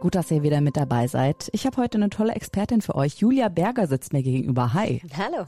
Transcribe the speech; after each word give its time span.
Gut, 0.00 0.14
dass 0.14 0.30
ihr 0.30 0.44
wieder 0.44 0.60
mit 0.60 0.76
dabei 0.76 1.08
seid. 1.08 1.48
Ich 1.52 1.66
habe 1.66 1.76
heute 1.78 1.98
eine 1.98 2.08
tolle 2.08 2.32
Expertin 2.32 2.82
für 2.82 2.94
euch. 2.94 3.16
Julia 3.16 3.48
Berger 3.48 3.88
sitzt 3.88 4.12
mir 4.12 4.22
gegenüber. 4.22 4.72
Hi. 4.72 5.02
Hallo. 5.16 5.46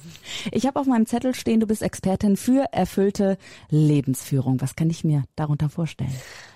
Ich 0.50 0.66
habe 0.66 0.80
auf 0.80 0.86
meinem 0.86 1.06
Zettel 1.06 1.36
stehen, 1.36 1.60
du 1.60 1.68
bist 1.68 1.82
Expertin 1.82 2.36
für 2.36 2.64
erfüllte 2.72 3.38
Lebensführung. 3.68 4.60
Was 4.60 4.74
kann 4.74 4.90
ich 4.90 5.04
mir 5.04 5.22
darunter 5.36 5.68
vorstellen? 5.68 6.12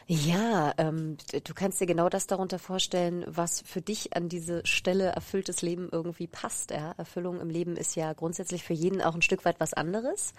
Ja, 0.07 0.75
ähm, 0.77 1.17
du 1.45 1.55
kannst 1.55 1.81
dir 1.81 1.87
genau 1.87 2.11
das 2.11 2.27
darunter 2.27 2.59
vorstellen, 2.59 3.25
was 3.27 3.63
für 3.63 3.81
dich 3.81 4.15
an 4.15 4.29
diese 4.29 4.65
Stelle 4.67 5.07
erfülltes 5.07 5.63
Leben 5.63 5.89
irgendwie 5.91 6.27
passt. 6.27 6.73
Ja? 6.73 6.93
Erfüllung 6.99 7.41
im 7.41 7.49
Leben 7.49 7.77
ist 7.79 7.97
ja 7.97 8.13
grundsätzlich 8.13 8.65
für 8.65 8.75
jeden 8.75 9.01
auch 9.01 9.15
ein 9.15 9.23
Stück 9.23 9.47
weit 9.47 9.61
was 9.61 9.73
anderes. 9.73 10.35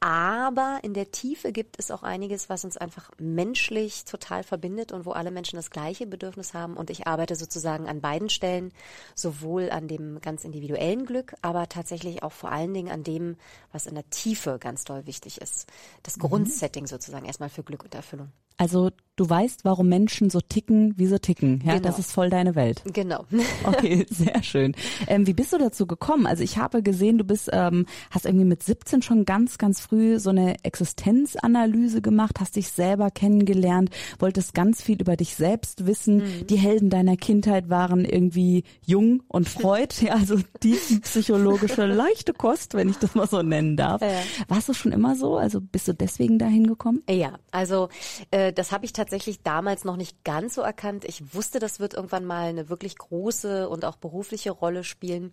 Aber 0.00 0.80
in 0.82 0.94
der 0.94 1.10
Tiefe 1.10 1.52
gibt 1.52 1.78
es 1.78 1.90
auch 1.90 2.02
einiges, 2.02 2.48
was 2.48 2.64
uns 2.64 2.78
einfach 2.78 3.10
menschlich 3.18 4.06
total 4.06 4.44
verbindet 4.44 4.92
und 4.92 5.04
wo 5.04 5.12
alle 5.12 5.30
Menschen 5.30 5.56
das 5.56 5.70
gleiche 5.70 6.06
Bedürfnis 6.06 6.54
haben. 6.54 6.78
Und 6.78 6.88
ich 6.88 7.06
arbeite 7.06 7.36
sozusagen 7.36 7.88
an 7.88 8.00
beiden 8.00 8.30
Stellen, 8.30 8.72
sowohl 9.14 9.68
an 9.70 9.88
dem 9.88 10.22
ganz 10.22 10.44
individuellen 10.44 11.04
Glück, 11.04 11.34
aber 11.42 11.68
tatsächlich 11.68 12.22
auch 12.22 12.32
vor 12.32 12.50
allen 12.50 12.72
Dingen 12.72 12.90
an 12.90 13.04
dem, 13.04 13.36
was 13.72 13.86
in 13.86 13.94
der 13.94 14.08
Tiefe 14.08 14.58
ganz 14.58 14.84
doll 14.84 15.06
wichtig 15.06 15.38
ist. 15.38 15.70
Das 16.02 16.16
mhm. 16.16 16.22
Grundsetting 16.22 16.86
sozusagen 16.86 17.26
erstmal 17.26 17.50
für 17.50 17.62
Glück 17.62 17.84
und 17.84 17.94
Erfüllung. 17.94 18.32
Also 18.58 18.90
du 19.16 19.28
weißt, 19.28 19.64
warum 19.64 19.88
Menschen 19.88 20.30
so 20.30 20.40
ticken, 20.40 20.94
wie 20.96 21.06
sie 21.06 21.20
ticken. 21.20 21.62
Ja, 21.64 21.74
genau. 21.74 21.84
das 21.84 21.98
ist 21.98 22.12
voll 22.12 22.30
deine 22.30 22.54
Welt. 22.54 22.82
Genau. 22.92 23.24
Okay, 23.64 24.06
sehr 24.10 24.42
schön. 24.42 24.74
Ähm, 25.06 25.26
wie 25.26 25.34
bist 25.34 25.52
du 25.52 25.58
dazu 25.58 25.86
gekommen? 25.86 26.26
Also 26.26 26.42
ich 26.42 26.58
habe 26.58 26.82
gesehen, 26.82 27.18
du 27.18 27.24
bist, 27.24 27.48
ähm, 27.52 27.86
hast 28.10 28.26
irgendwie 28.26 28.44
mit 28.44 28.62
17 28.62 29.02
schon 29.02 29.24
ganz, 29.24 29.58
ganz 29.58 29.80
früh 29.80 30.18
so 30.18 30.30
eine 30.30 30.56
Existenzanalyse 30.64 32.02
gemacht, 32.02 32.40
hast 32.40 32.56
dich 32.56 32.68
selber 32.68 33.10
kennengelernt, 33.10 33.90
wolltest 34.18 34.54
ganz 34.54 34.82
viel 34.82 35.00
über 35.00 35.16
dich 35.16 35.36
selbst 35.36 35.86
wissen. 35.86 36.16
Mhm. 36.16 36.46
Die 36.48 36.56
Helden 36.56 36.90
deiner 36.90 37.16
Kindheit 37.16 37.68
waren 37.68 38.04
irgendwie 38.04 38.64
Jung 38.84 39.22
und 39.28 39.48
Freud, 39.48 39.94
ja, 40.00 40.14
also 40.14 40.36
tiefenpsychologische 40.60 41.86
leichte 41.86 42.32
Kost, 42.32 42.74
wenn 42.74 42.88
ich 42.88 42.98
das 42.98 43.14
mal 43.14 43.28
so 43.28 43.42
nennen 43.42 43.76
darf. 43.76 44.02
Ja. 44.02 44.08
Warst 44.48 44.68
du 44.68 44.74
schon 44.74 44.92
immer 44.92 45.14
so? 45.14 45.36
Also 45.36 45.60
bist 45.60 45.88
du 45.88 45.94
deswegen 45.94 46.38
dahin 46.38 46.66
gekommen? 46.66 47.02
Ja, 47.08 47.38
also 47.50 47.88
äh, 48.30 48.52
das 48.52 48.72
habe 48.72 48.84
ich 48.84 48.92
tatsächlich 48.92 49.01
damals 49.42 49.84
noch 49.84 49.96
nicht 49.96 50.24
ganz 50.24 50.54
so 50.54 50.62
erkannt. 50.62 51.04
Ich 51.04 51.34
wusste, 51.34 51.58
das 51.58 51.80
wird 51.80 51.94
irgendwann 51.94 52.24
mal 52.24 52.48
eine 52.48 52.68
wirklich 52.68 52.96
große 52.96 53.68
und 53.68 53.84
auch 53.84 53.96
berufliche 53.96 54.50
Rolle 54.50 54.84
spielen. 54.84 55.32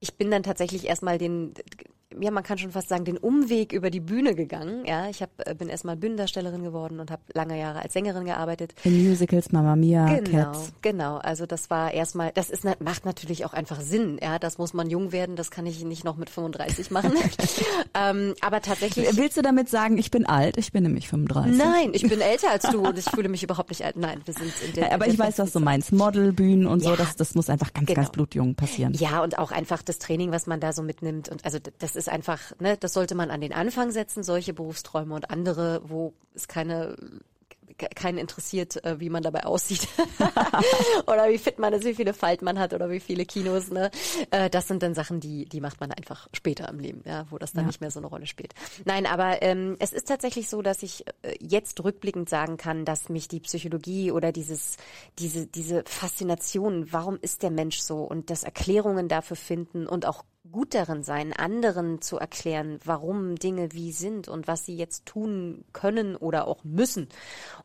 Ich 0.00 0.16
bin 0.16 0.30
dann 0.30 0.42
tatsächlich 0.42 0.86
erstmal 0.86 1.18
den 1.18 1.54
ja, 2.20 2.30
man 2.30 2.42
kann 2.42 2.58
schon 2.58 2.70
fast 2.72 2.88
sagen, 2.88 3.04
den 3.04 3.18
Umweg 3.18 3.72
über 3.72 3.90
die 3.90 4.00
Bühne 4.00 4.34
gegangen. 4.34 4.84
Ja, 4.84 5.08
ich 5.08 5.22
hab, 5.22 5.30
äh, 5.46 5.54
bin 5.54 5.68
erstmal 5.68 5.96
Bühnendarstellerin 5.96 6.62
geworden 6.62 7.00
und 7.00 7.10
habe 7.10 7.22
lange 7.34 7.58
Jahre 7.58 7.82
als 7.82 7.92
Sängerin 7.92 8.24
gearbeitet. 8.24 8.74
In 8.84 9.08
Musicals, 9.08 9.52
Mamma 9.52 9.76
Mia, 9.76 10.20
genau, 10.20 10.52
Cats. 10.52 10.72
Genau, 10.82 11.16
also 11.18 11.46
das 11.46 11.70
war 11.70 11.92
erstmal, 11.92 12.32
das 12.32 12.50
ist 12.50 12.64
macht 12.80 13.04
natürlich 13.04 13.44
auch 13.44 13.52
einfach 13.52 13.80
Sinn. 13.80 14.18
Ja, 14.22 14.38
das 14.38 14.58
muss 14.58 14.72
man 14.72 14.88
jung 14.90 15.12
werden, 15.12 15.36
das 15.36 15.50
kann 15.50 15.66
ich 15.66 15.82
nicht 15.84 16.04
noch 16.04 16.16
mit 16.16 16.30
35 16.30 16.90
machen. 16.90 17.12
ähm, 17.94 18.34
aber 18.40 18.60
tatsächlich. 18.60 19.16
Willst 19.16 19.36
du 19.36 19.42
damit 19.42 19.68
sagen, 19.68 19.98
ich 19.98 20.10
bin 20.10 20.26
alt? 20.26 20.56
Ich 20.56 20.72
bin 20.72 20.82
nämlich 20.82 21.08
35. 21.08 21.56
Nein, 21.56 21.90
ich 21.92 22.02
bin 22.02 22.20
älter 22.20 22.50
als 22.50 22.64
du 22.64 22.86
und 22.86 22.98
ich 22.98 23.04
fühle 23.04 23.28
mich 23.28 23.42
überhaupt 23.42 23.70
nicht 23.70 23.84
alt. 23.84 23.96
Nein, 23.96 24.20
wir 24.24 24.34
sind 24.34 24.52
in 24.66 24.72
der. 24.74 24.88
Ja, 24.88 24.90
aber 24.94 25.06
in 25.06 25.16
der 25.16 25.26
ich 25.26 25.30
weiß, 25.30 25.38
was 25.38 25.52
du 25.52 25.60
meinst. 25.60 25.92
Modelbühnen 25.92 26.66
und 26.66 26.82
ja, 26.82 26.90
so, 26.90 26.96
das, 26.96 27.16
das 27.16 27.34
muss 27.34 27.50
einfach 27.50 27.72
ganz, 27.72 27.86
genau. 27.86 27.96
ganz 27.96 28.10
blutjung 28.10 28.54
passieren. 28.54 28.94
Ja, 28.94 29.22
und 29.22 29.38
auch 29.38 29.50
einfach 29.50 29.82
das 29.82 29.98
Training, 29.98 30.30
was 30.30 30.46
man 30.46 30.60
da 30.60 30.72
so 30.72 30.82
mitnimmt. 30.82 31.28
Und 31.28 31.44
also 31.44 31.58
das 31.78 31.96
ist 31.96 32.08
einfach, 32.12 32.40
ne, 32.60 32.76
das 32.76 32.92
sollte 32.92 33.14
man 33.14 33.30
an 33.30 33.40
den 33.40 33.52
Anfang 33.52 33.90
setzen, 33.90 34.22
solche 34.22 34.52
Berufsträume 34.52 35.14
und 35.14 35.30
andere, 35.30 35.82
wo 35.84 36.14
es 36.34 36.46
keine 36.46 36.96
keinen 37.94 38.18
interessiert, 38.18 38.84
äh, 38.84 39.00
wie 39.00 39.10
man 39.10 39.22
dabei 39.22 39.44
aussieht 39.44 39.88
oder 41.06 41.28
wie 41.28 41.38
fit 41.38 41.58
man 41.58 41.72
ist, 41.72 41.84
wie 41.84 41.94
viele 41.94 42.14
Falten 42.14 42.44
man 42.44 42.58
hat 42.58 42.74
oder 42.74 42.90
wie 42.90 43.00
viele 43.00 43.24
Kinos. 43.24 43.70
Ne? 43.70 43.90
Äh, 44.30 44.50
das 44.50 44.68
sind 44.68 44.82
dann 44.82 44.94
Sachen, 44.94 45.20
die 45.20 45.46
die 45.46 45.60
macht 45.60 45.80
man 45.80 45.90
einfach 45.90 46.28
später 46.32 46.68
im 46.68 46.78
Leben, 46.78 47.02
ja, 47.04 47.26
wo 47.30 47.38
das 47.38 47.52
dann 47.52 47.64
ja. 47.64 47.68
nicht 47.68 47.80
mehr 47.80 47.90
so 47.90 48.00
eine 48.00 48.06
Rolle 48.06 48.26
spielt. 48.26 48.54
Nein, 48.84 49.06
aber 49.06 49.42
ähm, 49.42 49.76
es 49.78 49.92
ist 49.92 50.08
tatsächlich 50.08 50.48
so, 50.48 50.62
dass 50.62 50.82
ich 50.82 51.06
äh, 51.22 51.34
jetzt 51.40 51.82
rückblickend 51.82 52.28
sagen 52.28 52.56
kann, 52.56 52.84
dass 52.84 53.08
mich 53.08 53.28
die 53.28 53.40
Psychologie 53.40 54.12
oder 54.12 54.32
dieses 54.32 54.76
diese 55.18 55.46
diese 55.46 55.84
Faszination, 55.86 56.92
warum 56.92 57.18
ist 57.20 57.42
der 57.42 57.50
Mensch 57.50 57.80
so 57.80 58.04
und 58.04 58.30
das 58.30 58.42
Erklärungen 58.42 59.08
dafür 59.08 59.36
finden 59.36 59.86
und 59.86 60.06
auch 60.06 60.24
gut 60.50 60.74
darin 60.74 61.02
sein, 61.02 61.32
anderen 61.32 62.00
zu 62.00 62.18
erklären, 62.18 62.78
warum 62.84 63.36
Dinge 63.36 63.72
wie 63.72 63.92
sind 63.92 64.28
und 64.28 64.48
was 64.48 64.66
sie 64.66 64.76
jetzt 64.76 65.06
tun 65.06 65.64
können 65.72 66.16
oder 66.16 66.48
auch 66.48 66.64
müssen, 66.64 67.08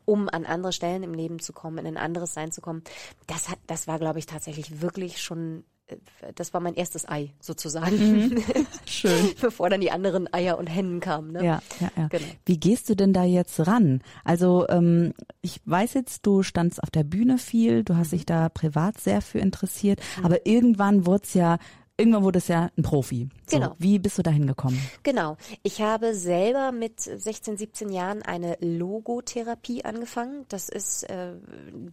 um 0.05 0.29
an 0.29 0.45
andere 0.45 0.73
Stellen 0.73 1.03
im 1.03 1.13
Leben 1.13 1.39
zu 1.39 1.53
kommen, 1.53 1.79
in 1.79 1.87
ein 1.87 1.97
anderes 1.97 2.33
Sein 2.33 2.51
zu 2.51 2.61
kommen. 2.61 2.83
Das 3.25 3.49
hat, 3.49 3.59
das 3.65 3.87
war, 3.87 3.97
glaube 3.99 4.19
ich, 4.19 4.27
tatsächlich 4.27 4.81
wirklich 4.81 5.21
schon 5.21 5.63
äh, 5.87 5.97
das 6.35 6.53
war 6.53 6.61
mein 6.61 6.75
erstes 6.75 7.07
Ei 7.07 7.33
sozusagen. 7.39 7.97
Mhm. 7.97 8.43
Schön. 8.85 9.31
Bevor 9.41 9.69
dann 9.69 9.81
die 9.81 9.91
anderen 9.91 10.31
Eier 10.31 10.57
und 10.57 10.67
Hennen 10.67 10.99
kamen. 10.99 11.31
Ne? 11.31 11.43
Ja, 11.43 11.61
ja, 11.79 11.91
ja. 11.95 12.07
Genau. 12.09 12.25
Wie 12.45 12.59
gehst 12.59 12.89
du 12.89 12.95
denn 12.95 13.13
da 13.13 13.23
jetzt 13.23 13.65
ran? 13.65 14.01
Also 14.23 14.67
ähm, 14.69 15.13
ich 15.41 15.61
weiß 15.65 15.93
jetzt, 15.95 16.25
du 16.25 16.43
standst 16.43 16.83
auf 16.83 16.91
der 16.91 17.03
Bühne 17.03 17.37
viel, 17.37 17.83
du 17.83 17.95
hast 17.95 18.11
mhm. 18.11 18.17
dich 18.17 18.25
da 18.25 18.49
privat 18.49 18.99
sehr 18.99 19.21
für 19.21 19.39
interessiert, 19.39 19.99
mhm. 20.17 20.25
aber 20.25 20.45
irgendwann 20.45 21.05
wurde 21.05 21.23
es 21.23 21.33
ja 21.33 21.57
irgendwann 21.97 22.23
wurde 22.23 22.37
es 22.37 22.47
ja 22.47 22.69
ein 22.77 22.83
Profi. 22.83 23.27
So, 23.47 23.57
genau. 23.57 23.75
Wie 23.79 23.97
bist 23.97 24.17
du 24.17 24.23
dahin 24.23 24.45
gekommen? 24.45 24.79
Genau. 25.03 25.37
Ich 25.63 25.81
habe 25.81 26.13
selber 26.13 26.71
mit 26.71 26.99
16, 26.99 27.57
17 27.57 27.89
Jahren 27.89 28.21
eine 28.21 28.57
Logotherapie 28.59 29.83
angefangen. 29.83 30.45
Das 30.49 30.69
ist 30.69 31.03
äh, 31.03 31.33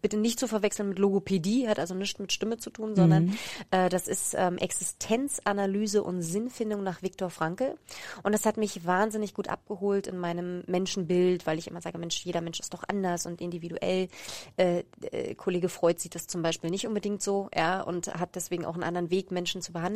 bitte 0.02 0.16
nicht 0.16 0.38
zu 0.38 0.46
verwechseln 0.46 0.90
mit 0.90 0.98
Logopädie, 0.98 1.68
hat 1.68 1.78
also 1.78 1.94
nichts 1.94 2.18
mit 2.18 2.32
Stimme 2.32 2.58
zu 2.58 2.70
tun, 2.70 2.94
sondern 2.94 3.26
mhm. 3.26 3.38
äh, 3.70 3.88
das 3.88 4.08
ist 4.08 4.34
ähm, 4.36 4.58
Existenzanalyse 4.58 6.02
und 6.02 6.22
Sinnfindung 6.22 6.82
nach 6.82 7.02
Viktor 7.02 7.30
Frankl. 7.30 7.76
Und 8.22 8.32
das 8.32 8.44
hat 8.44 8.56
mich 8.58 8.84
wahnsinnig 8.84 9.32
gut 9.32 9.48
abgeholt 9.48 10.06
in 10.06 10.18
meinem 10.18 10.64
Menschenbild, 10.66 11.46
weil 11.46 11.58
ich 11.58 11.68
immer 11.68 11.80
sage, 11.80 11.98
Mensch, 11.98 12.24
jeder 12.24 12.42
Mensch 12.42 12.60
ist 12.60 12.74
doch 12.74 12.84
anders 12.88 13.26
und 13.26 13.40
individuell. 13.40 14.08
Äh, 14.56 14.82
äh, 15.00 15.34
Kollege 15.34 15.68
Freud 15.68 15.98
sieht 15.98 16.14
das 16.14 16.26
zum 16.26 16.42
Beispiel 16.42 16.70
nicht 16.70 16.86
unbedingt 16.86 17.22
so, 17.22 17.48
ja, 17.56 17.80
und 17.80 18.12
hat 18.12 18.34
deswegen 18.34 18.66
auch 18.66 18.74
einen 18.74 18.82
anderen 18.82 19.10
Weg, 19.10 19.30
Menschen 19.30 19.62
zu 19.62 19.72
behandeln. 19.72 19.93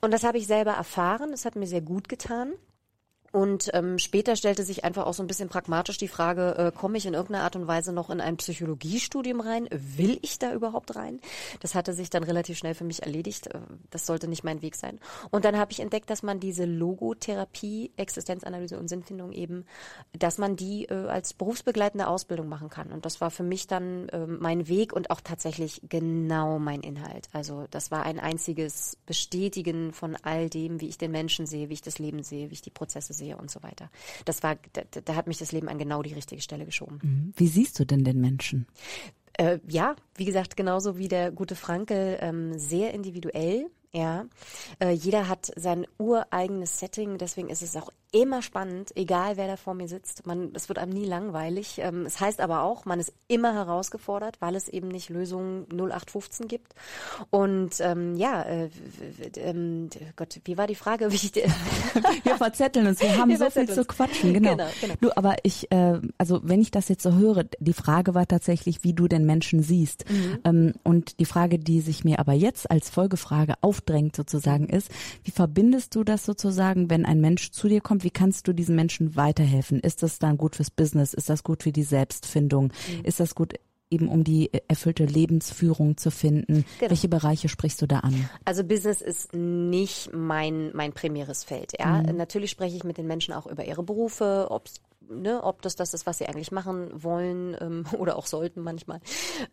Und 0.00 0.12
das 0.12 0.24
habe 0.24 0.38
ich 0.38 0.46
selber 0.46 0.72
erfahren. 0.72 1.30
Das 1.30 1.44
hat 1.44 1.56
mir 1.56 1.66
sehr 1.66 1.80
gut 1.80 2.08
getan. 2.08 2.52
Und 3.30 3.70
ähm, 3.74 3.98
später 3.98 4.36
stellte 4.36 4.62
sich 4.62 4.84
einfach 4.84 5.06
auch 5.06 5.12
so 5.12 5.22
ein 5.22 5.26
bisschen 5.26 5.50
pragmatisch 5.50 5.98
die 5.98 6.08
Frage, 6.08 6.54
äh, 6.56 6.72
komme 6.72 6.96
ich 6.96 7.04
in 7.04 7.12
irgendeiner 7.12 7.44
Art 7.44 7.56
und 7.56 7.66
Weise 7.66 7.92
noch 7.92 8.08
in 8.08 8.22
ein 8.22 8.38
Psychologiestudium 8.38 9.40
rein? 9.40 9.68
Will 9.70 10.18
ich 10.22 10.38
da 10.38 10.54
überhaupt 10.54 10.96
rein? 10.96 11.20
Das 11.60 11.74
hatte 11.74 11.92
sich 11.92 12.08
dann 12.08 12.22
relativ 12.22 12.56
schnell 12.56 12.74
für 12.74 12.84
mich 12.84 13.02
erledigt. 13.02 13.48
Äh, 13.48 13.60
das 13.90 14.06
sollte 14.06 14.28
nicht 14.28 14.44
mein 14.44 14.62
Weg 14.62 14.76
sein. 14.76 14.98
Und 15.30 15.44
dann 15.44 15.58
habe 15.58 15.72
ich 15.72 15.80
entdeckt, 15.80 16.08
dass 16.08 16.22
man 16.22 16.40
diese 16.40 16.64
Logotherapie, 16.64 17.92
Existenzanalyse 17.96 18.78
und 18.78 18.88
Sinnfindung 18.88 19.32
eben, 19.32 19.66
dass 20.18 20.38
man 20.38 20.56
die 20.56 20.86
äh, 20.86 20.94
als 21.08 21.34
berufsbegleitende 21.34 22.06
Ausbildung 22.06 22.48
machen 22.48 22.70
kann. 22.70 22.92
Und 22.92 23.04
das 23.04 23.20
war 23.20 23.30
für 23.30 23.42
mich 23.42 23.66
dann 23.66 24.08
äh, 24.08 24.26
mein 24.26 24.68
Weg 24.68 24.94
und 24.94 25.10
auch 25.10 25.20
tatsächlich 25.20 25.82
genau 25.86 26.58
mein 26.58 26.80
Inhalt. 26.80 27.28
Also 27.32 27.66
das 27.70 27.90
war 27.90 28.04
ein 28.04 28.20
einziges 28.20 28.96
Bestätigen 29.04 29.92
von 29.92 30.16
all 30.22 30.48
dem, 30.48 30.80
wie 30.80 30.88
ich 30.88 30.96
den 30.96 31.10
Menschen 31.10 31.44
sehe, 31.44 31.68
wie 31.68 31.74
ich 31.74 31.82
das 31.82 31.98
Leben 31.98 32.22
sehe, 32.22 32.48
wie 32.48 32.54
ich 32.54 32.62
die 32.62 32.70
Prozesse 32.70 33.17
sehe 33.18 33.36
und 33.36 33.50
so 33.50 33.62
weiter. 33.62 33.90
Das 34.24 34.42
war, 34.42 34.56
da, 34.72 34.82
da 35.04 35.14
hat 35.14 35.26
mich 35.26 35.38
das 35.38 35.52
Leben 35.52 35.68
an 35.68 35.78
genau 35.78 36.02
die 36.02 36.14
richtige 36.14 36.40
Stelle 36.40 36.64
geschoben. 36.64 37.00
Mhm. 37.02 37.32
Wie 37.36 37.48
siehst 37.48 37.78
du 37.78 37.84
denn 37.84 38.04
den 38.04 38.20
Menschen? 38.20 38.66
Äh, 39.34 39.58
ja, 39.68 39.94
wie 40.16 40.24
gesagt, 40.24 40.56
genauso 40.56 40.98
wie 40.98 41.08
der 41.08 41.30
gute 41.30 41.54
Frankel, 41.54 42.18
ähm, 42.20 42.58
sehr 42.58 42.94
individuell. 42.94 43.70
Ja, 43.92 44.26
äh, 44.80 44.90
jeder 44.90 45.28
hat 45.28 45.50
sein 45.56 45.86
ureigenes 45.98 46.78
Setting, 46.78 47.16
deswegen 47.16 47.48
ist 47.48 47.62
es 47.62 47.74
auch 47.74 47.90
immer 48.10 48.40
spannend, 48.40 48.96
egal 48.96 49.36
wer 49.36 49.46
da 49.46 49.56
vor 49.56 49.74
mir 49.74 49.88
sitzt. 49.88 50.26
Man, 50.26 50.50
es 50.54 50.68
wird 50.68 50.78
einem 50.78 50.92
nie 50.92 51.04
langweilig. 51.04 51.78
Ähm, 51.78 52.06
es 52.06 52.20
heißt 52.20 52.40
aber 52.40 52.62
auch, 52.62 52.86
man 52.86 53.00
ist 53.00 53.12
immer 53.28 53.54
herausgefordert, 53.54 54.40
weil 54.40 54.54
es 54.54 54.68
eben 54.68 54.88
nicht 54.88 55.10
Lösungen 55.10 55.66
0815 55.70 56.48
gibt. 56.48 56.74
Und 57.30 57.80
ähm, 57.80 58.16
ja, 58.16 58.42
äh, 58.42 58.70
ähm, 59.36 59.90
Gott, 60.16 60.40
wie 60.44 60.56
war 60.56 60.66
die 60.66 60.74
Frage? 60.74 61.12
Wie 61.12 61.16
ich, 61.16 61.34
wir 62.24 62.36
verzetteln 62.36 62.86
uns, 62.86 63.00
wir 63.00 63.16
haben 63.16 63.28
wir 63.28 63.36
so 63.36 63.50
viel 63.50 63.68
zu 63.68 63.84
quatschen, 63.84 64.32
genau. 64.32 64.52
genau, 64.52 64.68
genau. 64.80 64.94
Du, 65.00 65.10
aber 65.14 65.36
ich, 65.42 65.70
äh, 65.70 66.00
also 66.16 66.40
wenn 66.44 66.62
ich 66.62 66.70
das 66.70 66.88
jetzt 66.88 67.02
so 67.02 67.12
höre, 67.12 67.44
die 67.58 67.74
Frage 67.74 68.14
war 68.14 68.26
tatsächlich, 68.26 68.84
wie 68.84 68.94
du 68.94 69.06
den 69.06 69.26
Menschen 69.26 69.62
siehst. 69.62 70.08
Mhm. 70.10 70.38
Ähm, 70.44 70.74
und 70.82 71.18
die 71.20 71.26
Frage, 71.26 71.58
die 71.58 71.82
sich 71.82 72.04
mir 72.04 72.20
aber 72.20 72.32
jetzt 72.32 72.70
als 72.70 72.88
Folgefrage 72.88 73.54
auf 73.60 73.77
aufdrängt 73.78 74.16
sozusagen 74.16 74.68
ist. 74.68 74.90
Wie 75.24 75.30
verbindest 75.30 75.94
du 75.94 76.04
das 76.04 76.24
sozusagen, 76.24 76.90
wenn 76.90 77.04
ein 77.04 77.20
Mensch 77.20 77.50
zu 77.50 77.68
dir 77.68 77.80
kommt? 77.80 78.04
Wie 78.04 78.10
kannst 78.10 78.48
du 78.48 78.52
diesen 78.52 78.76
Menschen 78.76 79.16
weiterhelfen? 79.16 79.80
Ist 79.80 80.02
das 80.02 80.18
dann 80.18 80.36
gut 80.36 80.56
fürs 80.56 80.70
Business? 80.70 81.14
Ist 81.14 81.28
das 81.28 81.42
gut 81.42 81.62
für 81.62 81.72
die 81.72 81.82
Selbstfindung? 81.82 82.64
Mhm. 82.64 83.04
Ist 83.04 83.20
das 83.20 83.34
gut 83.34 83.54
eben 83.90 84.08
um 84.08 84.22
die 84.22 84.50
erfüllte 84.68 85.06
Lebensführung 85.06 85.96
zu 85.96 86.10
finden. 86.10 86.66
Genau. 86.78 86.90
Welche 86.90 87.08
Bereiche 87.08 87.48
sprichst 87.48 87.80
du 87.80 87.86
da 87.86 88.00
an? 88.00 88.28
Also 88.44 88.62
Business 88.62 89.00
ist 89.00 89.32
nicht 89.32 90.12
mein 90.12 90.70
mein 90.74 90.92
primäres 90.92 91.42
Feld. 91.42 91.72
Ja, 91.78 92.02
mhm. 92.02 92.18
natürlich 92.18 92.50
spreche 92.50 92.76
ich 92.76 92.84
mit 92.84 92.98
den 92.98 93.06
Menschen 93.06 93.32
auch 93.32 93.46
über 93.46 93.64
ihre 93.64 93.82
Berufe, 93.82 94.48
ob 94.50 94.66
es 94.66 94.82
ne, 95.08 95.42
ob 95.42 95.62
das 95.62 95.76
das 95.76 95.94
ist, 95.94 96.06
was 96.06 96.18
sie 96.18 96.26
eigentlich 96.26 96.52
machen 96.52 96.90
wollen 97.02 97.56
ähm, 97.60 97.84
oder 97.98 98.16
auch 98.16 98.26
sollten 98.26 98.62
manchmal. 98.62 99.00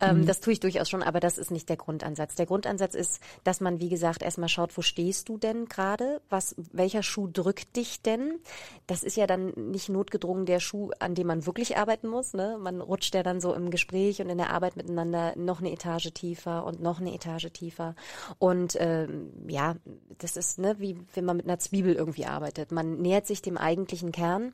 Ähm, 0.02 0.22
mhm. 0.22 0.26
Das 0.26 0.40
tue 0.40 0.54
ich 0.54 0.60
durchaus 0.60 0.90
schon, 0.90 1.04
aber 1.04 1.20
das 1.20 1.38
ist 1.38 1.52
nicht 1.52 1.70
der 1.70 1.78
Grundansatz. 1.78 2.36
Der 2.36 2.46
Grundansatz 2.46 2.96
ist, 2.96 3.22
dass 3.44 3.62
man, 3.62 3.80
wie 3.80 3.90
gesagt, 3.90 4.24
erstmal 4.24 4.50
schaut, 4.50 4.76
wo 4.78 4.82
stehst 4.82 5.30
du 5.30 5.38
denn 5.38 5.66
gerade? 5.66 6.22
Was, 6.30 6.56
welcher 6.72 7.04
Schuh 7.04 7.28
drückt 7.28 7.76
dich 7.76 8.02
denn? 8.02 8.40
Das 8.88 9.04
ist 9.04 9.18
ja 9.18 9.28
dann 9.28 9.54
nicht 9.56 9.90
notgedrungen 9.90 10.46
der 10.46 10.60
Schuh, 10.60 10.92
an 11.00 11.16
dem 11.16 11.28
man 11.28 11.46
wirklich 11.46 11.78
arbeiten 11.78 12.08
muss. 12.08 12.34
Ne? 12.34 12.58
Man 12.60 12.82
rutscht 12.82 13.16
ja 13.16 13.24
dann 13.24 13.42
so 13.42 13.54
im 13.54 13.72
Gespräch 13.72 14.22
und 14.22 14.30
in 14.30 14.38
der 14.38 14.52
Arbeit 14.52 14.76
miteinander 14.76 15.34
noch 15.36 15.60
eine 15.60 15.72
Etage 15.72 16.12
tiefer 16.14 16.66
und 16.66 16.82
noch 16.82 17.00
eine 17.00 17.14
Etage 17.14 17.52
tiefer. 17.52 17.96
Und 18.40 18.78
ähm, 18.80 19.32
ja, 19.48 19.76
das 20.18 20.38
ist 20.38 20.60
ne, 20.60 20.76
wie 20.80 20.98
wenn 21.14 21.26
man 21.26 21.38
mit 21.38 21.46
einer 21.46 21.60
Zwiebel 21.60 21.96
irgendwie 21.96 22.26
arbeitet. 22.26 22.72
Man 22.72 22.98
nähert 22.98 23.28
sich 23.28 23.42
dem 23.42 23.58
eigentlichen 23.58 24.12
Kern 24.12 24.54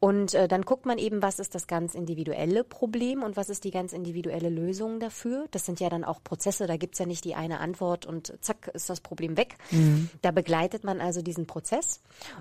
und 0.00 0.34
äh, 0.34 0.41
dann 0.48 0.62
guckt 0.62 0.86
man 0.86 0.98
eben, 0.98 1.22
was 1.22 1.38
ist 1.38 1.54
das 1.54 1.66
ganz 1.66 1.94
individuelle 1.94 2.64
Problem 2.64 3.22
und 3.22 3.36
was 3.36 3.48
ist 3.48 3.64
die 3.64 3.70
ganz 3.70 3.92
individuelle 3.92 4.48
Lösung 4.48 5.00
dafür. 5.00 5.46
Das 5.50 5.66
sind 5.66 5.80
ja 5.80 5.88
dann 5.88 6.04
auch 6.04 6.22
Prozesse, 6.22 6.66
da 6.66 6.76
gibt's 6.76 6.98
ja 6.98 7.06
nicht 7.06 7.24
die 7.24 7.34
eine 7.34 7.60
Antwort 7.60 8.06
und 8.06 8.34
zack 8.40 8.68
ist 8.74 8.90
das 8.90 9.00
Problem 9.00 9.36
weg. 9.36 9.56
Mhm. 9.70 10.10
Da 10.22 10.30
begleitet 10.30 10.84
man 10.84 11.00
also 11.00 11.22
diesen 11.22 11.46
Prozess. 11.46 12.00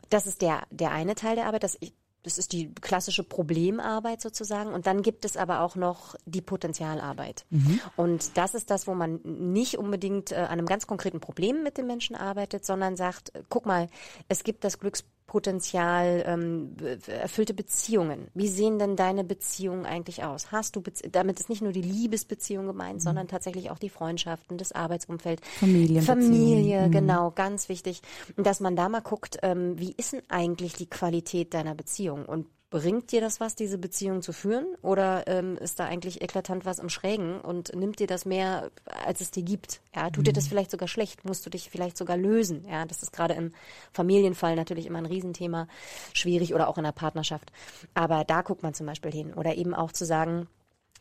Das 0.09 0.27
ist 0.27 0.41
der, 0.41 0.63
der 0.71 0.91
eine 0.91 1.15
Teil 1.15 1.35
der 1.35 1.47
Arbeit. 1.47 1.63
Das, 1.63 1.77
das 2.23 2.37
ist 2.37 2.53
die 2.53 2.73
klassische 2.75 3.23
Problemarbeit 3.23 4.21
sozusagen. 4.21 4.73
Und 4.73 4.85
dann 4.85 5.01
gibt 5.01 5.25
es 5.25 5.37
aber 5.37 5.61
auch 5.61 5.75
noch 5.75 6.15
die 6.25 6.41
Potenzialarbeit. 6.41 7.45
Mhm. 7.49 7.79
Und 7.95 8.37
das 8.37 8.53
ist 8.53 8.69
das, 8.69 8.87
wo 8.87 8.93
man 8.93 9.19
nicht 9.23 9.77
unbedingt 9.77 10.31
äh, 10.31 10.35
an 10.35 10.59
einem 10.59 10.67
ganz 10.67 10.87
konkreten 10.87 11.19
Problem 11.19 11.63
mit 11.63 11.77
den 11.77 11.87
Menschen 11.87 12.15
arbeitet, 12.15 12.65
sondern 12.65 12.95
sagt, 12.95 13.33
äh, 13.35 13.43
guck 13.49 13.65
mal, 13.65 13.89
es 14.27 14.43
gibt 14.43 14.63
das 14.63 14.79
Glücksproblem 14.79 15.20
Potenzial, 15.31 16.25
ähm, 16.27 16.75
erfüllte 17.07 17.53
Beziehungen. 17.53 18.27
Wie 18.33 18.49
sehen 18.49 18.79
denn 18.79 18.97
deine 18.97 19.23
Beziehungen 19.23 19.85
eigentlich 19.85 20.25
aus? 20.25 20.51
Hast 20.51 20.75
du, 20.75 20.81
Bezie 20.81 21.09
damit 21.09 21.39
ist 21.39 21.47
nicht 21.47 21.61
nur 21.61 21.71
die 21.71 21.81
Liebesbeziehung 21.81 22.67
gemeint, 22.67 22.95
mhm. 22.95 22.99
sondern 22.99 23.27
tatsächlich 23.29 23.71
auch 23.71 23.79
die 23.79 23.87
Freundschaften, 23.87 24.57
das 24.57 24.73
Arbeitsumfeld, 24.73 25.39
Familie, 25.45 26.01
Familie, 26.01 26.87
mhm. 26.87 26.91
genau, 26.91 27.31
ganz 27.31 27.69
wichtig. 27.69 28.01
Dass 28.35 28.59
man 28.59 28.75
da 28.75 28.89
mal 28.89 28.99
guckt, 28.99 29.37
ähm, 29.41 29.79
wie 29.79 29.93
ist 29.95 30.11
denn 30.11 30.21
eigentlich 30.27 30.73
die 30.73 30.89
Qualität 30.89 31.53
deiner 31.53 31.75
Beziehung? 31.75 32.25
Und 32.25 32.47
Bringt 32.71 33.11
dir 33.11 33.19
das 33.19 33.41
was, 33.41 33.53
diese 33.53 33.77
Beziehung 33.77 34.21
zu 34.21 34.31
führen? 34.31 34.65
Oder 34.81 35.27
ähm, 35.27 35.57
ist 35.57 35.77
da 35.81 35.85
eigentlich 35.85 36.21
eklatant 36.21 36.65
was 36.65 36.79
im 36.79 36.87
Schrägen 36.87 37.41
und 37.41 37.75
nimmt 37.75 37.99
dir 37.99 38.07
das 38.07 38.23
mehr, 38.25 38.71
als 38.85 39.19
es 39.19 39.29
dir 39.29 39.43
gibt? 39.43 39.81
Ja, 39.93 40.09
tut 40.09 40.19
mhm. 40.19 40.23
dir 40.23 40.33
das 40.33 40.45
mhm. 40.45 40.49
vielleicht 40.49 40.71
sogar 40.71 40.87
schlecht? 40.87 41.25
Musst 41.25 41.45
du 41.45 41.49
dich 41.49 41.69
vielleicht 41.69 41.97
sogar 41.97 42.15
lösen? 42.15 42.65
Ja, 42.69 42.85
das 42.85 43.03
ist 43.03 43.11
gerade 43.11 43.33
im 43.33 43.53
Familienfall 43.91 44.55
natürlich 44.55 44.85
immer 44.85 44.99
ein 44.99 45.05
Riesenthema, 45.05 45.67
schwierig 46.13 46.53
oder 46.53 46.69
auch 46.69 46.77
in 46.77 46.85
der 46.85 46.93
Partnerschaft. 46.93 47.51
Aber 47.93 48.23
da 48.23 48.41
guckt 48.41 48.63
man 48.63 48.73
zum 48.73 48.85
Beispiel 48.85 49.11
hin. 49.11 49.33
Oder 49.33 49.55
eben 49.55 49.75
auch 49.75 49.91
zu 49.91 50.05
sagen, 50.05 50.47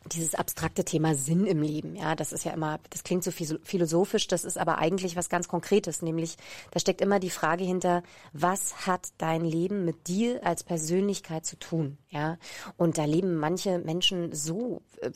dieses 0.09 0.33
abstrakte 0.35 0.83
Thema 0.83 1.13
Sinn 1.13 1.45
im 1.45 1.61
Leben, 1.61 1.95
ja, 1.95 2.15
das 2.15 2.31
ist 2.33 2.43
ja 2.43 2.51
immer, 2.51 2.79
das 2.89 3.03
klingt 3.03 3.23
so 3.23 3.31
philosophisch, 3.31 4.27
das 4.27 4.43
ist 4.43 4.57
aber 4.57 4.79
eigentlich 4.79 5.15
was 5.15 5.29
ganz 5.29 5.47
Konkretes, 5.47 6.01
nämlich 6.01 6.37
da 6.71 6.79
steckt 6.79 7.01
immer 7.01 7.19
die 7.19 7.29
Frage 7.29 7.63
hinter, 7.63 8.01
was 8.33 8.87
hat 8.87 9.09
dein 9.19 9.45
Leben 9.45 9.85
mit 9.85 10.07
dir 10.07 10.45
als 10.45 10.63
Persönlichkeit 10.63 11.45
zu 11.45 11.57
tun, 11.57 11.97
ja? 12.09 12.37
Und 12.77 12.97
da 12.97 13.05
leben 13.05 13.35
manche 13.35 13.77
Menschen 13.77 14.33
so, 14.33 14.81
äh, 15.01 15.11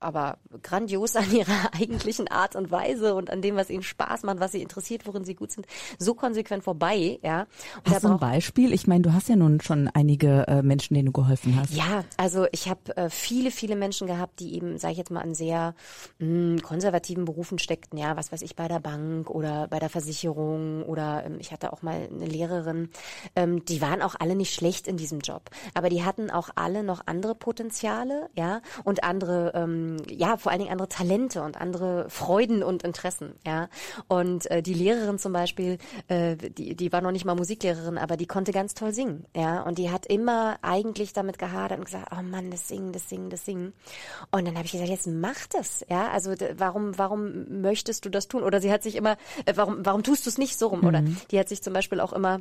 aber 0.00 0.38
grandios 0.62 1.16
an 1.16 1.30
ihrer 1.30 1.74
eigentlichen 1.78 2.28
Art 2.28 2.56
und 2.56 2.70
Weise 2.70 3.14
und 3.14 3.28
an 3.28 3.42
dem, 3.42 3.56
was 3.56 3.68
ihnen 3.68 3.82
Spaß 3.82 4.22
macht, 4.22 4.40
was 4.40 4.52
sie 4.52 4.62
interessiert, 4.62 5.06
worin 5.06 5.24
sie 5.24 5.34
gut 5.34 5.52
sind, 5.52 5.66
so 5.98 6.14
konsequent 6.14 6.64
vorbei, 6.64 7.18
ja. 7.22 7.46
Und 7.84 7.94
hast 7.94 8.04
du 8.04 8.08
ein 8.08 8.18
Beispiel? 8.18 8.72
Ich 8.72 8.86
meine, 8.86 9.02
du 9.02 9.12
hast 9.12 9.28
ja 9.28 9.36
nun 9.36 9.60
schon 9.60 9.88
einige 9.88 10.48
äh, 10.48 10.62
Menschen, 10.62 10.94
denen 10.94 11.06
du 11.06 11.12
geholfen 11.12 11.56
hast. 11.56 11.74
Ja, 11.74 12.04
also 12.16 12.46
ich 12.52 12.70
habe 12.70 12.96
äh, 12.96 13.10
viele, 13.10 13.50
viele 13.50 13.76
Menschen 13.76 14.06
gehabt 14.06 14.29
gehabt, 14.30 14.40
die 14.40 14.54
eben, 14.54 14.78
sage 14.78 14.92
ich 14.92 14.98
jetzt 14.98 15.10
mal, 15.10 15.20
an 15.20 15.34
sehr 15.34 15.74
mh, 16.18 16.26
hm, 16.26 16.62
konservativen 16.62 17.24
Berufen 17.24 17.58
steckten, 17.58 17.98
ja, 17.98 18.16
was 18.16 18.32
weiß 18.32 18.42
ich, 18.42 18.56
bei 18.56 18.68
der 18.68 18.80
Bank 18.80 19.30
oder 19.30 19.68
bei 19.68 19.78
der 19.78 19.88
Versicherung 19.88 20.82
oder 20.84 21.24
ähm, 21.24 21.38
ich 21.40 21.52
hatte 21.52 21.72
auch 21.72 21.82
mal 21.82 22.08
eine 22.10 22.26
Lehrerin, 22.26 22.90
ähm, 23.36 23.64
die 23.64 23.80
waren 23.80 24.02
auch 24.02 24.14
alle 24.18 24.34
nicht 24.34 24.54
schlecht 24.54 24.86
in 24.88 24.96
diesem 24.96 25.20
Job, 25.20 25.50
aber 25.74 25.88
die 25.88 26.04
hatten 26.04 26.30
auch 26.30 26.50
alle 26.54 26.82
noch 26.82 27.02
andere 27.06 27.34
Potenziale, 27.34 28.30
ja, 28.36 28.60
und 28.84 29.04
andere, 29.04 29.52
ähm, 29.54 29.96
ja, 30.08 30.36
vor 30.36 30.52
allen 30.52 30.60
Dingen 30.60 30.72
andere 30.72 30.88
Talente 30.88 31.42
und 31.42 31.60
andere 31.60 32.08
Freuden 32.08 32.62
und 32.62 32.82
Interessen, 32.82 33.34
ja. 33.46 33.68
Und 34.08 34.50
äh, 34.50 34.62
die 34.62 34.74
Lehrerin 34.74 35.18
zum 35.18 35.32
Beispiel, 35.32 35.78
äh, 36.08 36.36
die, 36.36 36.74
die 36.74 36.92
war 36.92 37.00
noch 37.00 37.12
nicht 37.12 37.24
mal 37.24 37.34
Musiklehrerin, 37.34 37.98
aber 37.98 38.16
die 38.16 38.26
konnte 38.26 38.52
ganz 38.52 38.74
toll 38.74 38.92
singen, 38.92 39.26
ja, 39.34 39.62
und 39.62 39.78
die 39.78 39.90
hat 39.90 40.06
immer 40.06 40.58
eigentlich 40.62 41.12
damit 41.12 41.38
gehadert 41.38 41.78
und 41.78 41.84
gesagt, 41.84 42.08
oh 42.12 42.22
Mann, 42.22 42.50
das 42.50 42.68
Singen, 42.68 42.92
das 42.92 43.08
Singen, 43.08 43.30
das 43.30 43.44
Singen. 43.44 43.72
Und 44.30 44.46
dann 44.46 44.56
habe 44.56 44.66
ich 44.66 44.72
gesagt, 44.72 44.90
jetzt 44.90 45.06
mach 45.06 45.46
das, 45.48 45.84
ja. 45.88 46.10
Also 46.10 46.34
warum, 46.56 46.98
warum 46.98 47.60
möchtest 47.60 48.04
du 48.04 48.10
das 48.10 48.28
tun? 48.28 48.42
Oder 48.42 48.60
sie 48.60 48.72
hat 48.72 48.82
sich 48.82 48.96
immer, 48.96 49.16
äh, 49.46 49.54
warum, 49.56 49.84
warum 49.84 50.02
tust 50.02 50.26
du 50.26 50.30
es 50.30 50.38
nicht 50.38 50.58
so 50.58 50.68
rum? 50.68 50.80
Mhm. 50.80 50.86
Oder 50.86 51.04
die 51.30 51.38
hat 51.38 51.48
sich 51.48 51.62
zum 51.62 51.72
Beispiel 51.72 52.00
auch 52.00 52.12
immer 52.12 52.40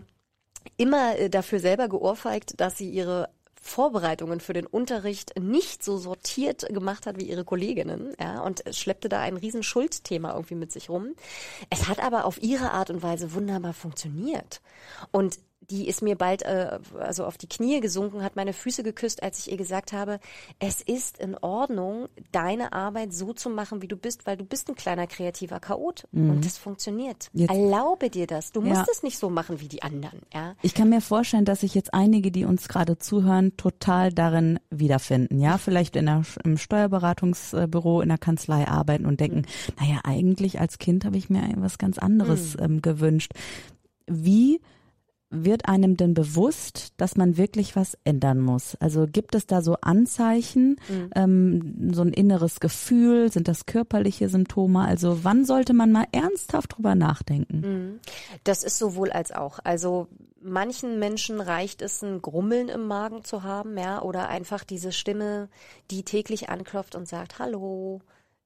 immer 0.77 1.17
äh, 1.17 1.29
dafür 1.29 1.59
selber 1.59 1.87
geohrfeigt, 1.87 2.59
dass 2.59 2.77
sie 2.77 2.89
ihre 2.89 3.29
Vorbereitungen 3.61 4.39
für 4.39 4.53
den 4.53 4.65
Unterricht 4.65 5.37
nicht 5.37 5.83
so 5.83 5.97
sortiert 5.97 6.65
gemacht 6.69 7.05
hat 7.05 7.19
wie 7.19 7.25
ihre 7.25 7.43
Kolleginnen, 7.43 8.13
ja, 8.19 8.41
und 8.41 8.63
schleppte 8.71 9.09
da 9.09 9.19
ein 9.19 9.35
riesen 9.35 9.63
Schuldthema 9.63 10.33
irgendwie 10.33 10.55
mit 10.55 10.71
sich 10.71 10.89
rum. 10.89 11.13
Es 11.69 11.89
hat 11.89 11.99
aber 11.99 12.23
auf 12.23 12.41
ihre 12.41 12.71
Art 12.71 12.89
und 12.89 13.03
Weise 13.03 13.33
wunderbar 13.33 13.73
funktioniert. 13.73 14.61
Und 15.11 15.39
die 15.61 15.88
ist 15.88 16.01
mir 16.01 16.15
bald 16.15 16.41
äh, 16.44 16.79
also 17.00 17.25
auf 17.25 17.38
die 17.38 17.47
Knie 17.47 17.79
gesunken, 17.79 18.23
hat 18.23 18.35
meine 18.35 18.53
Füße 18.53 18.83
geküsst, 18.83 19.21
als 19.21 19.39
ich 19.39 19.51
ihr 19.51 19.57
gesagt 19.57 19.94
habe, 19.94 20.19
es 20.59 20.81
ist 20.81 21.19
in 21.19 21.38
Ordnung, 21.38 22.07
deine 22.31 22.73
Arbeit 22.73 23.13
so 23.13 23.33
zu 23.33 23.50
machen, 23.50 23.81
wie 23.81 23.88
du 23.88 23.95
bist, 23.95 24.25
weil 24.25 24.38
du 24.38 24.45
bist 24.45 24.69
ein 24.69 24.75
kleiner 24.75 25.07
kreativer 25.07 25.59
Chaot 25.59 26.06
mhm. 26.11 26.31
und 26.31 26.45
das 26.45 26.57
funktioniert. 26.57 27.29
Jetzt. 27.33 27.51
Erlaube 27.51 28.09
dir 28.09 28.25
das. 28.25 28.51
Du 28.51 28.61
musst 28.61 28.88
ja. 28.88 28.88
es 28.91 29.03
nicht 29.03 29.17
so 29.17 29.29
machen 29.29 29.59
wie 29.61 29.67
die 29.67 29.83
anderen. 29.83 30.21
Ja? 30.33 30.56
Ich 30.61 30.73
kann 30.73 30.89
mir 30.89 31.01
vorstellen, 31.01 31.45
dass 31.45 31.61
sich 31.61 31.75
jetzt 31.75 31.94
einige, 31.94 32.31
die 32.31 32.45
uns 32.45 32.67
gerade 32.67 32.97
zuhören, 32.97 33.56
total 33.57 34.11
darin 34.11 34.59
wiederfinden. 34.69 35.39
Ja, 35.39 35.57
vielleicht 35.57 35.95
in 35.95 36.06
der, 36.06 36.23
im 36.44 36.57
Steuerberatungsbüro, 36.57 38.01
in 38.01 38.09
der 38.09 38.18
Kanzlei 38.18 38.68
arbeiten 38.68 39.06
und 39.06 39.19
denken, 39.19 39.39
mhm. 39.39 39.73
naja, 39.80 39.99
eigentlich 40.04 40.59
als 40.59 40.78
Kind 40.80 41.06
habe 41.06 41.18
ich 41.18 41.30
mir 41.30 41.42
was 41.57 41.78
ganz 41.78 41.97
anderes 41.97 42.56
mhm. 42.56 42.63
ähm, 42.63 42.81
gewünscht. 42.81 43.33
Wie 44.07 44.61
wird 45.31 45.68
einem 45.68 45.95
denn 45.95 46.14
bewusst, 46.14 46.94
dass 46.98 47.16
man 47.16 47.38
wirklich 47.38 47.76
was 47.76 47.98
ändern 48.04 48.40
muss? 48.40 48.76
Also 48.80 49.07
gibt 49.07 49.36
es 49.36 49.45
da 49.45 49.62
so 49.62 49.76
Anzeichen, 49.81 50.80
mhm. 50.90 51.09
ähm, 51.16 51.94
so 51.94 52.02
ein 52.02 52.14
inneres 52.14 52.59
Gefühl? 52.59 53.31
Sind 53.31 53.48
das 53.48 53.66
körperliche 53.66 54.30
Symptome? 54.30 54.81
Also 54.81 55.24
wann 55.24 55.45
sollte 55.45 55.74
man 55.74 55.92
mal 55.92 56.07
ernsthaft 56.12 56.78
drüber 56.78 56.95
nachdenken? 56.95 57.62
Mhm. 57.62 58.00
Das 58.44 58.64
ist 58.64 58.80
sowohl 58.80 59.12
als 59.12 59.31
auch. 59.31 59.59
Also 59.64 60.07
manchen 60.42 61.00
Menschen 61.00 61.42
reicht 61.42 61.81
es, 61.81 62.02
ein 62.02 62.21
Grummeln 62.21 62.69
im 62.69 62.88
Magen 62.88 63.24
zu 63.24 63.44
haben, 63.44 63.78
ja, 63.78 64.02
oder 64.02 64.30
einfach 64.30 64.64
diese 64.64 64.92
Stimme, 64.92 65.50
die 65.92 66.04
täglich 66.04 66.50
anklopft 66.50 66.95
und 66.95 67.07
sagt, 67.07 67.40
hallo, 67.40 68.02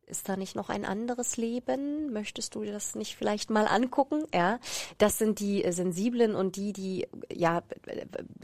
ist 0.07 0.29
da 0.29 0.35
nicht 0.35 0.55
noch 0.55 0.69
ein 0.69 0.85
anderes 0.85 1.37
Leben? 1.37 2.11
Möchtest 2.11 2.55
du 2.55 2.63
das 2.63 2.95
nicht 2.95 3.15
vielleicht 3.15 3.49
mal 3.49 3.67
angucken? 3.67 4.23
Ja, 4.33 4.59
das 4.97 5.17
sind 5.17 5.39
die 5.39 5.65
Sensiblen 5.71 6.35
und 6.35 6.55
die, 6.55 6.73
die, 6.73 7.07
ja, 7.31 7.63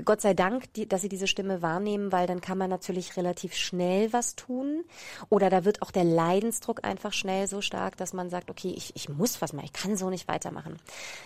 Gott 0.04 0.22
sei 0.22 0.34
Dank, 0.34 0.74
die, 0.74 0.88
dass 0.88 1.02
sie 1.02 1.10
diese 1.10 1.28
Stimme 1.28 1.62
wahrnehmen, 1.62 2.12
weil 2.12 2.28
dann 2.28 2.42
kann 2.42 2.58
man 2.58 2.70
natürlich 2.70 3.18
relativ 3.18 3.54
schnell 3.56 4.12
was 4.14 4.36
tun. 4.36 4.84
Oder 5.30 5.50
da 5.50 5.66
wird 5.66 5.82
auch 5.82 5.92
der 5.92 6.04
Leidensdruck 6.04 6.84
einfach 6.84 7.14
schnell 7.14 7.48
so 7.48 7.62
stark, 7.62 7.98
dass 7.98 8.14
man 8.14 8.30
sagt, 8.30 8.50
okay, 8.50 8.74
ich, 8.76 8.96
ich 8.96 9.10
muss 9.10 9.42
was 9.42 9.54
machen, 9.54 9.66
ich 9.66 9.74
kann 9.74 9.96
so 9.96 10.10
nicht 10.10 10.28
weitermachen. 10.28 10.78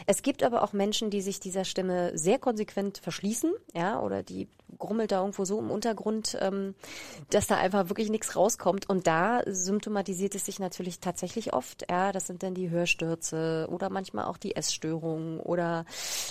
Es 0.07 0.21
gibt 0.21 0.43
aber 0.43 0.63
auch 0.63 0.73
Menschen, 0.73 1.09
die 1.09 1.21
sich 1.21 1.39
dieser 1.39 1.65
Stimme 1.65 2.17
sehr 2.17 2.39
konsequent 2.39 2.97
verschließen, 2.97 3.53
ja, 3.73 4.01
oder 4.01 4.23
die 4.23 4.47
grummelt 4.77 5.11
da 5.11 5.19
irgendwo 5.21 5.45
so 5.45 5.59
im 5.59 5.71
Untergrund, 5.71 6.37
ähm, 6.41 6.75
dass 7.29 7.47
da 7.47 7.57
einfach 7.57 7.89
wirklich 7.89 8.09
nichts 8.09 8.35
rauskommt. 8.35 8.89
Und 8.89 9.07
da 9.07 9.41
symptomatisiert 9.45 10.35
es 10.35 10.45
sich 10.45 10.59
natürlich 10.59 10.99
tatsächlich 10.99 11.53
oft. 11.53 11.85
Ja, 11.89 12.11
das 12.11 12.27
sind 12.27 12.43
dann 12.43 12.53
die 12.53 12.69
Hörstürze 12.69 13.67
oder 13.71 13.89
manchmal 13.89 14.25
auch 14.25 14.37
die 14.37 14.55
Essstörungen 14.55 15.39
oder 15.39 15.85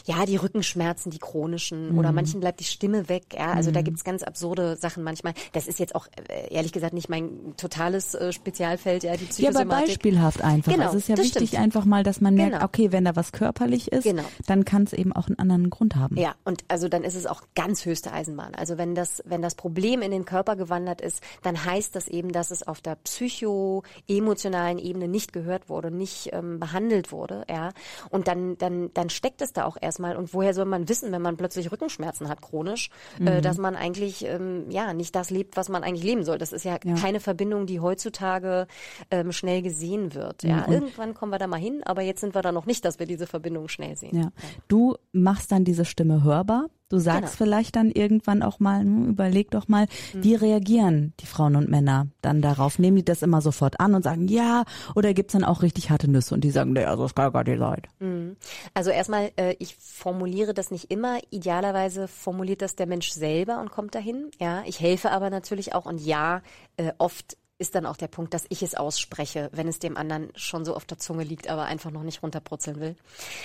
ja, 0.04 0.24
die 0.26 0.36
Rückenschmerzen, 0.36 1.10
die 1.10 1.18
chronischen 1.18 1.92
mhm. 1.92 1.98
oder 1.98 2.12
manchen 2.12 2.40
bleibt 2.40 2.60
die 2.60 2.64
Stimme 2.64 3.08
weg. 3.08 3.34
Ja, 3.34 3.52
also 3.52 3.70
mhm. 3.70 3.74
da 3.74 3.82
gibt's 3.82 4.04
ganz 4.04 4.22
absurde 4.22 4.76
Sachen 4.76 5.02
manchmal. 5.02 5.34
Das 5.52 5.66
ist 5.66 5.78
jetzt 5.78 5.94
auch 5.94 6.06
äh, 6.28 6.52
ehrlich 6.52 6.72
gesagt 6.72 6.94
nicht 6.94 7.08
mein 7.08 7.54
totales 7.56 8.14
äh, 8.14 8.32
Spezialfeld, 8.32 9.04
ja, 9.04 9.16
die 9.16 9.24
Psychosomatik. 9.24 9.70
Ja, 9.70 9.76
aber 9.76 9.86
beispielhaft 9.86 10.42
einfach. 10.42 10.72
Genau, 10.72 10.86
also 10.86 10.98
es 10.98 11.04
ist 11.04 11.08
ja 11.08 11.16
wichtig 11.18 11.48
stimmt. 11.48 11.62
einfach 11.62 11.84
mal, 11.84 12.02
dass 12.02 12.20
man 12.20 12.34
merkt, 12.34 12.52
Genau. 12.52 12.64
okay, 12.64 12.92
wenn 12.92 13.04
da 13.04 13.16
was 13.16 13.32
körperlich 13.32 13.90
ist, 13.92 14.04
Genau. 14.04 14.24
dann 14.46 14.64
kann 14.64 14.84
es 14.84 14.92
eben 14.92 15.12
auch 15.12 15.26
einen 15.26 15.38
anderen 15.38 15.70
Grund 15.70 15.96
haben. 15.96 16.16
Ja, 16.16 16.34
und 16.44 16.64
also 16.68 16.88
dann 16.88 17.04
ist 17.04 17.14
es 17.14 17.26
auch 17.26 17.42
ganz 17.54 17.84
höchste 17.84 18.12
Eisenbahn. 18.32 18.54
Also 18.54 18.78
wenn 18.78 18.94
das, 18.94 19.22
wenn 19.26 19.42
das 19.42 19.54
Problem 19.54 20.02
in 20.02 20.10
den 20.10 20.24
Körper 20.24 20.56
gewandert 20.56 21.00
ist, 21.00 21.22
dann 21.42 21.64
heißt 21.64 21.94
das 21.94 22.08
eben, 22.08 22.32
dass 22.32 22.50
es 22.50 22.66
auf 22.66 22.80
der 22.80 22.96
psycho-emotionalen 22.96 24.78
Ebene 24.78 25.08
nicht 25.08 25.32
gehört 25.32 25.68
wurde, 25.68 25.90
nicht 25.90 26.30
ähm, 26.32 26.58
behandelt 26.60 27.12
wurde, 27.12 27.44
ja. 27.48 27.70
Und 28.10 28.28
dann, 28.28 28.56
dann, 28.58 28.90
dann 28.94 29.10
steckt 29.10 29.42
es 29.42 29.52
da 29.52 29.64
auch 29.64 29.76
erstmal. 29.80 30.16
Und 30.16 30.34
woher 30.34 30.54
soll 30.54 30.64
man 30.64 30.88
wissen, 30.88 31.12
wenn 31.12 31.22
man 31.22 31.36
plötzlich 31.36 31.70
Rückenschmerzen 31.70 32.28
hat, 32.28 32.42
chronisch, 32.42 32.90
äh, 33.24 33.40
dass 33.40 33.58
man 33.58 33.76
eigentlich, 33.76 34.24
ähm, 34.24 34.70
ja, 34.70 34.92
nicht 34.94 35.14
das 35.14 35.30
lebt, 35.30 35.56
was 35.56 35.68
man 35.68 35.82
eigentlich 35.84 36.04
leben 36.04 36.24
soll. 36.24 36.38
Das 36.38 36.52
ist 36.52 36.64
ja, 36.64 36.78
Ja. 36.84 36.94
keine 36.94 37.20
Verbindung, 37.20 37.66
die 37.66 37.80
heutzutage 37.80 38.66
ähm, 39.10 39.32
schnell 39.32 39.62
gesehen 39.62 40.14
wird. 40.14 40.42
Ja, 40.42 40.64
und- 40.64 40.72
irgendwann 40.72 41.14
kommen 41.14 41.32
wir 41.32 41.38
da 41.38 41.46
mal 41.46 41.60
hin, 41.60 41.82
aber 41.84 42.02
jetzt 42.02 42.20
sind 42.20 42.34
wir 42.34 42.42
da 42.42 42.52
noch 42.52 42.66
nicht, 42.66 42.84
dass 42.84 42.98
wir 42.98 43.06
diese 43.06 43.26
Verbindung 43.26 43.68
schnell 43.68 43.96
sehen. 43.96 44.16
Ja. 44.16 44.28
Du 44.68 44.96
machst 45.12 45.52
dann 45.52 45.64
diese 45.64 45.84
Stimme 45.84 46.22
hörbar. 46.24 46.66
Du 46.92 46.98
sagst 46.98 47.22
Genau. 47.22 47.32
vielleicht 47.38 47.74
dann 47.76 47.90
irgendwann 47.90 48.42
auch 48.42 48.60
mal, 48.60 48.80
hm, 48.80 49.06
überleg 49.08 49.50
doch 49.50 49.66
mal, 49.66 49.86
Mhm. 50.12 50.22
wie 50.24 50.34
reagieren 50.34 51.14
die 51.20 51.26
Frauen 51.26 51.56
und 51.56 51.70
Männer 51.70 52.08
dann 52.20 52.42
darauf? 52.42 52.78
Nehmen 52.78 52.98
die 52.98 53.04
das 53.04 53.22
immer 53.22 53.40
sofort 53.40 53.80
an 53.80 53.94
und 53.94 54.02
sagen 54.02 54.28
ja? 54.28 54.64
Oder 54.94 55.14
gibt's 55.14 55.32
dann 55.32 55.42
auch 55.42 55.62
richtig 55.62 55.88
harte 55.88 56.10
Nüsse 56.10 56.34
und 56.34 56.42
die 56.44 56.50
sagen, 56.50 56.74
nee, 56.74 56.84
also 56.84 57.04
das 57.04 57.14
kann 57.14 57.32
gar 57.32 57.44
nicht 57.44 57.58
sein. 57.58 58.36
Also 58.74 58.90
erstmal, 58.90 59.32
äh, 59.36 59.56
ich 59.58 59.74
formuliere 59.76 60.52
das 60.52 60.70
nicht 60.70 60.90
immer. 60.90 61.18
Idealerweise 61.30 62.08
formuliert 62.08 62.60
das 62.60 62.76
der 62.76 62.86
Mensch 62.86 63.10
selber 63.10 63.58
und 63.60 63.70
kommt 63.70 63.94
dahin. 63.94 64.30
Ja, 64.38 64.62
ich 64.66 64.78
helfe 64.80 65.10
aber 65.12 65.30
natürlich 65.30 65.74
auch 65.74 65.86
und 65.86 65.98
ja, 66.04 66.42
äh, 66.76 66.92
oft 66.98 67.38
ist 67.58 67.76
dann 67.76 67.86
auch 67.86 67.96
der 67.96 68.08
Punkt, 68.08 68.34
dass 68.34 68.44
ich 68.48 68.62
es 68.64 68.74
ausspreche, 68.74 69.48
wenn 69.52 69.68
es 69.68 69.78
dem 69.78 69.96
anderen 69.96 70.30
schon 70.34 70.64
so 70.64 70.74
auf 70.74 70.84
der 70.84 70.98
Zunge 70.98 71.22
liegt, 71.22 71.48
aber 71.48 71.62
einfach 71.66 71.92
noch 71.92 72.02
nicht 72.02 72.20
runterbrutzeln 72.24 72.80
will. 72.80 72.96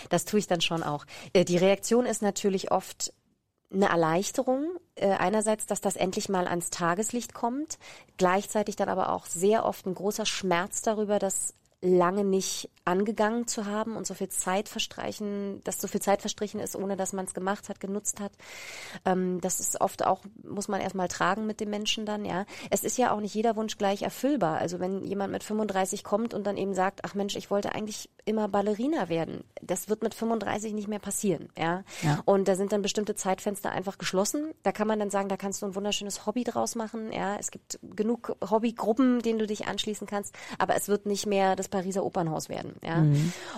Das 0.10 0.26
tue 0.26 0.40
ich 0.40 0.48
dann 0.48 0.60
schon 0.60 0.82
auch. 0.82 1.06
Äh, 1.34 1.46
die 1.46 1.58
Reaktion 1.58 2.08
ist 2.08 2.24
natürlich 2.24 2.72
oft 2.72 3.14
eine 3.72 3.90
Erleichterung. 3.90 4.78
Äh, 4.96 5.12
einerseits, 5.12 5.66
dass 5.66 5.82
das 5.82 5.96
endlich 5.96 6.30
mal 6.30 6.48
ans 6.48 6.70
Tageslicht 6.70 7.34
kommt, 7.34 7.78
gleichzeitig 8.18 8.76
dann 8.76 8.90
aber 8.90 9.12
auch 9.12 9.26
sehr 9.26 9.66
oft 9.66 9.86
ein 9.86 9.96
großer 9.96 10.26
Schmerz 10.26 10.82
darüber, 10.82 11.20
dass 11.20 11.54
lange 11.82 12.24
nicht 12.24 12.70
angegangen 12.86 13.48
zu 13.48 13.66
haben 13.66 13.96
und 13.96 14.08
so 14.08 14.16
viel 14.16 14.30
Zeit 14.30 14.68
verstreichen, 14.68 15.64
dass 15.64 15.80
so 15.80 15.88
viel 15.88 16.02
Zeit 16.02 16.22
verstrichen 16.22 16.60
ist, 16.60 16.76
ohne 16.76 16.98
dass 16.98 17.14
man 17.14 17.26
es 17.26 17.36
gemacht 17.36 17.70
hat, 17.70 17.80
genutzt 17.80 18.20
hat. 18.20 18.32
Ähm, 19.06 19.40
das 19.42 19.60
ist 19.60 19.80
oft 19.80 20.04
auch, 20.04 20.24
muss 20.44 20.68
man 20.68 20.82
erstmal 20.82 21.08
tragen 21.08 21.46
mit 21.46 21.60
dem 21.60 21.70
Menschen 21.70 22.06
dann, 22.06 22.26
ja. 22.26 22.46
Es 22.72 22.84
ist 22.84 22.98
ja 22.98 23.12
auch 23.12 23.20
nicht 23.20 23.36
jeder 23.36 23.56
Wunsch 23.56 23.78
gleich 23.78 24.02
erfüllbar. 24.02 24.58
Also 24.58 24.80
wenn 24.80 25.04
jemand 25.04 25.32
mit 25.32 25.44
35 25.44 26.04
kommt 26.04 26.34
und 26.34 26.48
dann 26.48 26.58
eben 26.58 26.74
sagt, 26.74 27.02
ach 27.04 27.14
Mensch, 27.14 27.36
ich 27.36 27.52
wollte 27.52 27.76
eigentlich 27.76 28.10
immer 28.28 28.48
Ballerina 28.48 29.10
werden, 29.10 29.44
das 29.62 29.90
wird 29.90 30.04
mit 30.04 30.14
35 30.14 30.74
nicht 30.74 30.88
mehr 30.88 31.00
passieren, 31.00 31.50
ja. 31.58 31.84
Ja. 32.02 32.22
Und 32.26 32.48
da 32.48 32.56
sind 32.56 32.72
dann 32.72 32.82
bestimmte 32.82 33.16
Zeitfenster 33.16 33.72
einfach 33.72 33.98
geschlossen. 33.98 34.52
Da 34.64 34.72
kann 34.72 34.88
man 34.88 35.00
dann 35.00 35.10
sagen, 35.10 35.30
da 35.30 35.38
kannst 35.38 35.62
du 35.62 35.66
ein 35.66 35.76
wunderschönes 35.76 36.26
Hobby 36.26 36.44
draus 36.44 36.76
machen, 36.76 37.12
ja. 37.12 37.38
Es 37.38 37.52
gibt 37.52 37.80
genug 37.96 38.36
Hobbygruppen, 38.48 39.22
denen 39.22 39.40
du 39.40 39.48
dich 39.48 39.68
anschließen 39.68 40.08
kannst, 40.08 40.36
aber 40.58 40.76
es 40.76 40.88
wird 40.88 41.06
nicht 41.06 41.26
mehr 41.26 41.56
das 41.56 41.70
Pariser 41.70 42.04
Opernhaus 42.04 42.50
werden, 42.50 42.76
ja. 42.84 43.06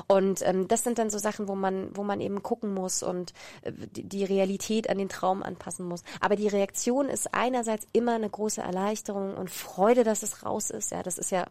Und 0.08 0.42
ähm, 0.46 0.68
das 0.68 0.84
sind 0.84 1.00
dann 1.00 1.10
so 1.10 1.18
Sachen, 1.18 1.48
wo 1.48 1.56
man, 1.56 1.90
wo 1.96 2.04
man 2.04 2.22
eben 2.22 2.44
gucken 2.44 2.74
muss 2.74 3.04
und 3.04 3.34
äh, 3.62 3.72
die, 3.72 4.08
die 4.08 4.24
Realität 4.24 4.90
an 4.90 4.98
den 4.98 5.10
Traum 5.10 5.44
anpassen 5.44 5.86
muss. 5.86 6.04
Aber 6.20 6.36
die 6.36 6.48
Reaktion 6.48 7.10
ist 7.10 7.34
einerseits 7.34 7.88
immer 7.94 8.16
eine 8.16 8.30
große 8.30 8.62
Erleichterung 8.62 9.36
und 9.36 9.50
Freude, 9.50 10.04
dass 10.04 10.24
es 10.24 10.46
raus 10.46 10.70
ist. 10.70 10.92
Ja, 10.92 11.04
das 11.04 11.18
ist 11.18 11.32
ja 11.32 11.46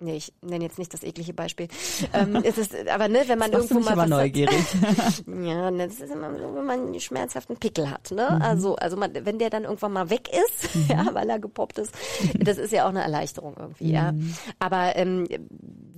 Nee, 0.00 0.16
ich 0.16 0.32
nenne 0.42 0.62
jetzt 0.62 0.78
nicht 0.78 0.94
das 0.94 1.02
eklige 1.02 1.32
Beispiel. 1.32 1.66
ähm, 2.12 2.36
es 2.44 2.56
ist, 2.56 2.72
aber 2.88 3.08
ne, 3.08 3.24
wenn 3.26 3.38
man 3.38 3.50
du 3.50 3.58
irgendwo 3.58 3.80
mal 3.80 3.96
was 3.96 4.08
neugierig. 4.08 4.64
ja, 5.26 5.72
ne, 5.72 5.88
das 5.88 5.98
ist 5.98 6.12
immer 6.12 6.30
so, 6.38 6.54
wenn 6.54 6.64
man 6.64 6.86
einen 6.86 7.00
schmerzhaften 7.00 7.56
Pickel 7.56 7.90
hat, 7.90 8.12
ne? 8.12 8.28
Mhm. 8.30 8.42
Also, 8.42 8.76
also 8.76 8.96
man, 8.96 9.12
wenn 9.12 9.40
der 9.40 9.50
dann 9.50 9.64
irgendwann 9.64 9.92
mal 9.92 10.08
weg 10.08 10.28
ist, 10.28 10.68
ja, 10.88 11.04
weil 11.14 11.28
er 11.28 11.40
gepoppt 11.40 11.78
ist, 11.78 11.92
das 12.38 12.58
ist 12.58 12.72
ja 12.72 12.84
auch 12.84 12.90
eine 12.90 13.02
Erleichterung 13.02 13.56
irgendwie, 13.58 13.90
ja. 13.90 14.12
Mhm. 14.12 14.34
Aber 14.60 14.94
ähm, 14.94 15.26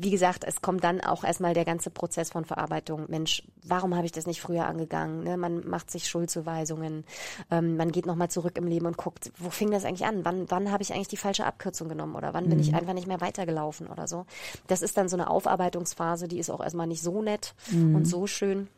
wie 0.02 0.11
gesagt, 0.11 0.45
es 0.45 0.62
kommt 0.62 0.83
dann 0.83 1.00
auch 1.02 1.25
erstmal 1.25 1.52
der 1.52 1.64
ganze 1.66 1.90
Prozess 1.90 2.30
von 2.30 2.45
Verarbeitung. 2.45 3.04
Mensch, 3.09 3.42
warum 3.62 3.95
habe 3.95 4.07
ich 4.07 4.12
das 4.12 4.26
nicht 4.26 4.40
früher 4.40 4.66
angegangen? 4.66 5.25
Ne? 5.25 5.37
Man 5.37 5.69
macht 5.69 5.90
sich 5.90 6.09
Schuldzuweisungen, 6.09 7.04
ähm, 7.50 7.76
man 7.76 7.92
geht 7.92 8.07
nochmal 8.07 8.30
zurück 8.30 8.57
im 8.57 8.66
Leben 8.66 8.87
und 8.87 8.97
guckt, 8.97 9.30
wo 9.38 9.50
fing 9.50 9.71
das 9.71 9.85
eigentlich 9.85 10.07
an? 10.07 10.25
Wann, 10.25 10.50
wann 10.50 10.73
habe 10.73 10.83
ich 10.83 10.92
eigentlich 10.95 11.09
die 11.09 11.16
falsche 11.19 11.45
Abkürzung 11.45 11.88
genommen 11.88 12.14
oder 12.16 12.33
wann 12.33 12.49
bin 12.49 12.59
Mhm. 12.59 12.62
ich 12.64 12.75
einfach 12.75 12.95
nicht 12.95 13.07
mehr 13.09 13.21
weitergelaufen 13.21 13.88
oder 13.88 14.09
so? 14.09 14.25
Das 14.69 14.80
ist 14.83 14.97
dann 14.97 15.09
so 15.09 15.16
eine 15.16 15.28
Aufarbeitungsphase, 15.28 16.28
die 16.28 16.38
ist 16.38 16.50
auch 16.50 16.61
erstmal 16.62 16.87
nicht 16.87 17.02
so 17.02 17.21
nett 17.23 17.54
Mhm. 17.71 17.95
und 17.95 18.04
so 18.07 18.26
schön. 18.26 18.69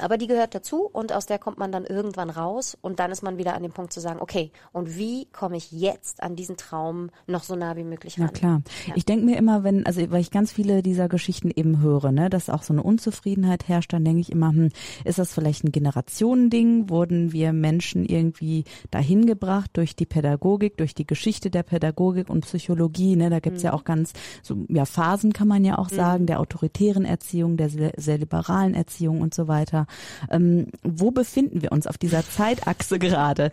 Aber 0.00 0.18
die 0.18 0.26
gehört 0.26 0.54
dazu 0.54 0.88
und 0.92 1.12
aus 1.12 1.26
der 1.26 1.38
kommt 1.38 1.58
man 1.58 1.72
dann 1.72 1.84
irgendwann 1.84 2.30
raus 2.30 2.76
und 2.80 3.00
dann 3.00 3.10
ist 3.10 3.22
man 3.22 3.38
wieder 3.38 3.54
an 3.54 3.62
dem 3.62 3.72
Punkt 3.72 3.92
zu 3.92 4.00
sagen, 4.00 4.20
okay, 4.20 4.52
und 4.72 4.96
wie 4.96 5.26
komme 5.26 5.56
ich 5.56 5.72
jetzt 5.72 6.22
an 6.22 6.36
diesen 6.36 6.56
Traum 6.56 7.10
noch 7.26 7.42
so 7.42 7.56
nah 7.56 7.76
wie 7.76 7.84
möglich 7.84 8.18
ran? 8.18 8.30
Na 8.32 8.38
klar. 8.38 8.62
Ich 8.94 9.04
denke 9.04 9.24
mir 9.24 9.36
immer, 9.36 9.64
wenn, 9.64 9.86
also 9.86 10.10
weil 10.10 10.20
ich 10.20 10.30
ganz 10.30 10.52
viele 10.52 10.82
dieser 10.82 11.08
Geschichten 11.08 11.50
eben 11.54 11.80
höre, 11.80 12.12
ne, 12.12 12.30
dass 12.30 12.50
auch 12.50 12.62
so 12.62 12.72
eine 12.72 12.82
Unzufriedenheit 12.82 13.68
herrscht, 13.68 13.92
dann 13.92 14.04
denke 14.04 14.20
ich 14.20 14.32
immer, 14.32 14.50
hm, 14.50 14.70
ist 15.04 15.18
das 15.18 15.32
vielleicht 15.32 15.64
ein 15.64 15.72
Generationending? 15.72 16.88
Wurden 16.90 17.32
wir 17.32 17.52
Menschen 17.52 18.04
irgendwie 18.04 18.64
dahin 18.90 19.26
gebracht 19.26 19.70
durch 19.74 19.96
die 19.96 20.06
Pädagogik, 20.06 20.76
durch 20.76 20.94
die 20.94 21.06
Geschichte 21.06 21.50
der 21.50 21.62
Pädagogik 21.62 22.30
und 22.30 22.42
Psychologie? 22.42 23.16
Ne? 23.16 23.30
Da 23.30 23.40
gibt's 23.40 23.62
ja 23.62 23.72
auch 23.72 23.84
ganz 23.84 24.12
so 24.42 24.66
ja 24.68 24.84
Phasen, 24.84 25.32
kann 25.32 25.48
man 25.48 25.64
ja 25.64 25.78
auch 25.78 25.88
sagen, 25.88 26.26
der 26.26 26.40
autoritären 26.40 27.04
Erziehung, 27.04 27.56
der 27.56 27.68
sehr, 27.68 27.92
sehr 27.96 28.18
liberalen 28.18 28.74
Erziehung 28.74 29.20
und 29.20 29.34
so 29.34 29.48
weiter. 29.48 29.86
Ähm, 30.30 30.66
wo 30.82 31.10
befinden 31.10 31.62
wir 31.62 31.72
uns 31.72 31.86
auf 31.86 31.98
dieser 31.98 32.28
Zeitachse 32.28 32.98
gerade? 32.98 33.50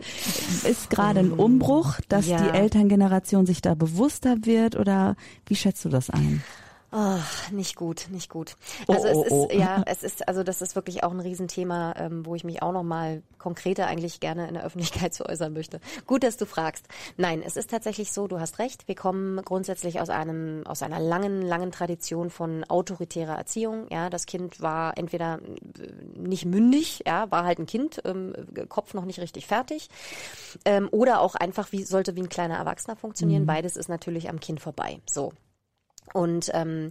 Ist 0.68 0.90
gerade 0.90 1.20
ein 1.20 1.32
Umbruch, 1.32 1.94
dass 2.08 2.26
Ja. 2.26 2.38
die 2.42 2.56
Elterngeneration 2.58 3.46
sich 3.46 3.62
da 3.62 3.74
bewusster 3.74 4.36
wird 4.42 4.76
oder 4.76 5.16
wie 5.46 5.56
schätzt 5.56 5.84
du 5.84 5.88
das 5.88 6.10
ein? 6.10 6.42
Oh, 6.92 7.18
nicht 7.50 7.76
gut, 7.76 8.06
nicht 8.10 8.30
gut. 8.30 8.56
Oh, 8.86 8.92
Also 8.92 9.08
oh, 9.08 9.10
es 9.10 9.26
ist, 9.26 9.32
oh. 9.32 9.48
ja, 9.52 9.82
es 9.86 10.02
ist, 10.02 10.28
also 10.28 10.42
das 10.42 10.62
ist 10.62 10.76
wirklich 10.76 11.02
auch 11.02 11.10
ein 11.10 11.20
Riesenthema, 11.20 11.94
ähm, 11.98 12.24
wo 12.24 12.34
ich 12.34 12.44
mich 12.44 12.62
auch 12.62 12.72
nochmal 12.72 13.22
konkreter 13.38 13.86
eigentlich 13.86 14.20
gerne 14.20 14.46
in 14.46 14.54
der 14.54 14.64
Öffentlichkeit 14.64 15.12
zu 15.14 15.26
äußern 15.26 15.52
möchte. 15.52 15.80
Gut, 16.06 16.22
dass 16.22 16.36
du 16.36 16.46
fragst. 16.46 16.86
Nein, 17.16 17.42
es 17.44 17.56
ist 17.56 17.70
tatsächlich 17.70 18.12
so, 18.12 18.28
du 18.28 18.38
hast 18.38 18.58
recht, 18.58 18.86
wir 18.86 18.94
kommen 18.94 19.42
grundsätzlich 19.44 20.00
aus 20.00 20.10
einem, 20.10 20.66
aus 20.66 20.82
einer 20.82 21.00
langen, 21.00 21.42
langen 21.42 21.72
Tradition 21.72 22.30
von 22.30 22.64
autoritärer 22.64 23.36
Erziehung. 23.36 23.88
Ja, 23.90 24.08
das 24.08 24.26
Kind 24.26 24.60
war 24.60 24.96
entweder 24.96 25.40
äh, 25.78 26.18
nicht 26.18 26.46
mündig, 26.46 27.02
ja, 27.06 27.30
war 27.30 27.44
halt 27.44 27.58
ein 27.58 27.66
Kind, 27.66 28.00
ähm, 28.04 28.32
Kopf 28.68 28.94
noch 28.94 29.04
nicht 29.04 29.20
richtig 29.20 29.46
fertig, 29.46 29.88
ähm, 30.64 30.88
oder 30.92 31.20
auch 31.20 31.34
einfach 31.34 31.72
wie, 31.72 31.82
sollte 31.82 32.14
wie 32.16 32.22
ein 32.22 32.28
kleiner 32.28 32.56
Erwachsener 32.56 32.96
funktionieren. 32.96 33.44
Beides 33.46 33.76
ist 33.76 33.88
natürlich 33.88 34.28
am 34.28 34.40
Kind 34.40 34.60
vorbei. 34.60 35.00
So. 35.06 35.32
Und 36.12 36.50
ähm, 36.54 36.90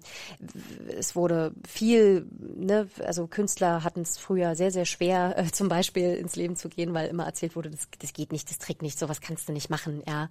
es 0.98 1.16
wurde 1.16 1.54
viel, 1.68 2.28
ne, 2.40 2.88
also 3.04 3.28
Künstler 3.28 3.84
hatten 3.84 4.02
es 4.02 4.18
früher 4.18 4.56
sehr, 4.56 4.72
sehr 4.72 4.86
schwer, 4.86 5.36
äh, 5.38 5.52
zum 5.52 5.70
Beispiel 5.70 6.16
ins 6.16 6.36
Leben 6.36 6.56
zu 6.56 6.70
gehen, 6.70 6.94
weil 6.94 7.10
immer 7.10 7.26
erzählt 7.26 7.56
wurde, 7.56 7.70
das, 7.70 7.88
das 8.00 8.14
geht 8.14 8.32
nicht, 8.32 8.50
das 8.50 8.58
trägt 8.58 8.82
nicht, 8.82 9.00
sowas 9.00 9.22
kannst 9.22 9.48
du 9.50 9.54
nicht 9.54 9.70
machen. 9.70 10.04
Ja, 10.08 10.30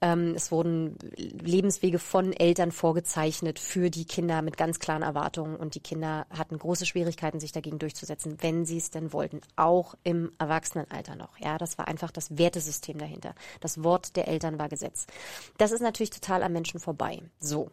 ähm, 0.00 0.34
es 0.34 0.50
wurden 0.50 0.96
Lebenswege 1.16 1.98
von 1.98 2.32
Eltern 2.32 2.72
vorgezeichnet 2.72 3.58
für 3.58 3.90
die 3.90 4.04
Kinder 4.04 4.42
mit 4.42 4.56
ganz 4.56 4.78
klaren 4.78 5.02
Erwartungen 5.02 5.56
und 5.56 5.74
die 5.74 5.80
Kinder 5.80 6.26
hatten 6.30 6.58
große 6.58 6.86
Schwierigkeiten, 6.86 7.40
sich 7.40 7.52
dagegen 7.52 7.78
durchzusetzen, 7.78 8.38
wenn 8.40 8.64
sie 8.64 8.78
es 8.78 8.90
denn 8.90 9.12
wollten, 9.12 9.40
auch 9.56 9.94
im 10.04 10.32
Erwachsenenalter 10.38 11.16
noch. 11.16 11.38
Ja, 11.38 11.58
das 11.58 11.78
war 11.78 11.88
einfach 11.88 12.10
das 12.10 12.36
Wertesystem 12.38 12.98
dahinter. 12.98 13.34
Das 13.60 13.82
Wort 13.82 14.16
der 14.16 14.28
Eltern 14.28 14.58
war 14.58 14.68
Gesetz. 14.68 15.06
Das 15.58 15.72
ist 15.72 15.80
natürlich 15.80 16.10
total 16.10 16.42
am 16.42 16.52
Menschen 16.52 16.80
vorbei. 16.80 17.22
So. 17.40 17.70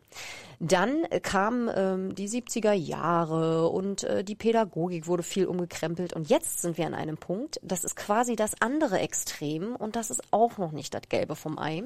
Dann 0.59 1.05
kamen 1.21 1.69
ähm, 1.73 2.15
die 2.15 2.29
70er 2.29 2.73
Jahre 2.73 3.69
und 3.69 4.03
äh, 4.03 4.23
die 4.23 4.35
Pädagogik 4.35 5.07
wurde 5.07 5.23
viel 5.23 5.45
umgekrempelt 5.45 6.13
und 6.13 6.29
jetzt 6.29 6.61
sind 6.61 6.77
wir 6.77 6.85
an 6.85 6.93
einem 6.93 7.17
Punkt, 7.17 7.59
das 7.63 7.83
ist 7.83 7.95
quasi 7.95 8.35
das 8.35 8.61
andere 8.61 8.99
Extrem 8.99 9.75
und 9.75 9.95
das 9.95 10.11
ist 10.11 10.21
auch 10.31 10.57
noch 10.57 10.71
nicht 10.71 10.93
das 10.93 11.03
Gelbe 11.09 11.35
vom 11.35 11.57
Ei. 11.59 11.83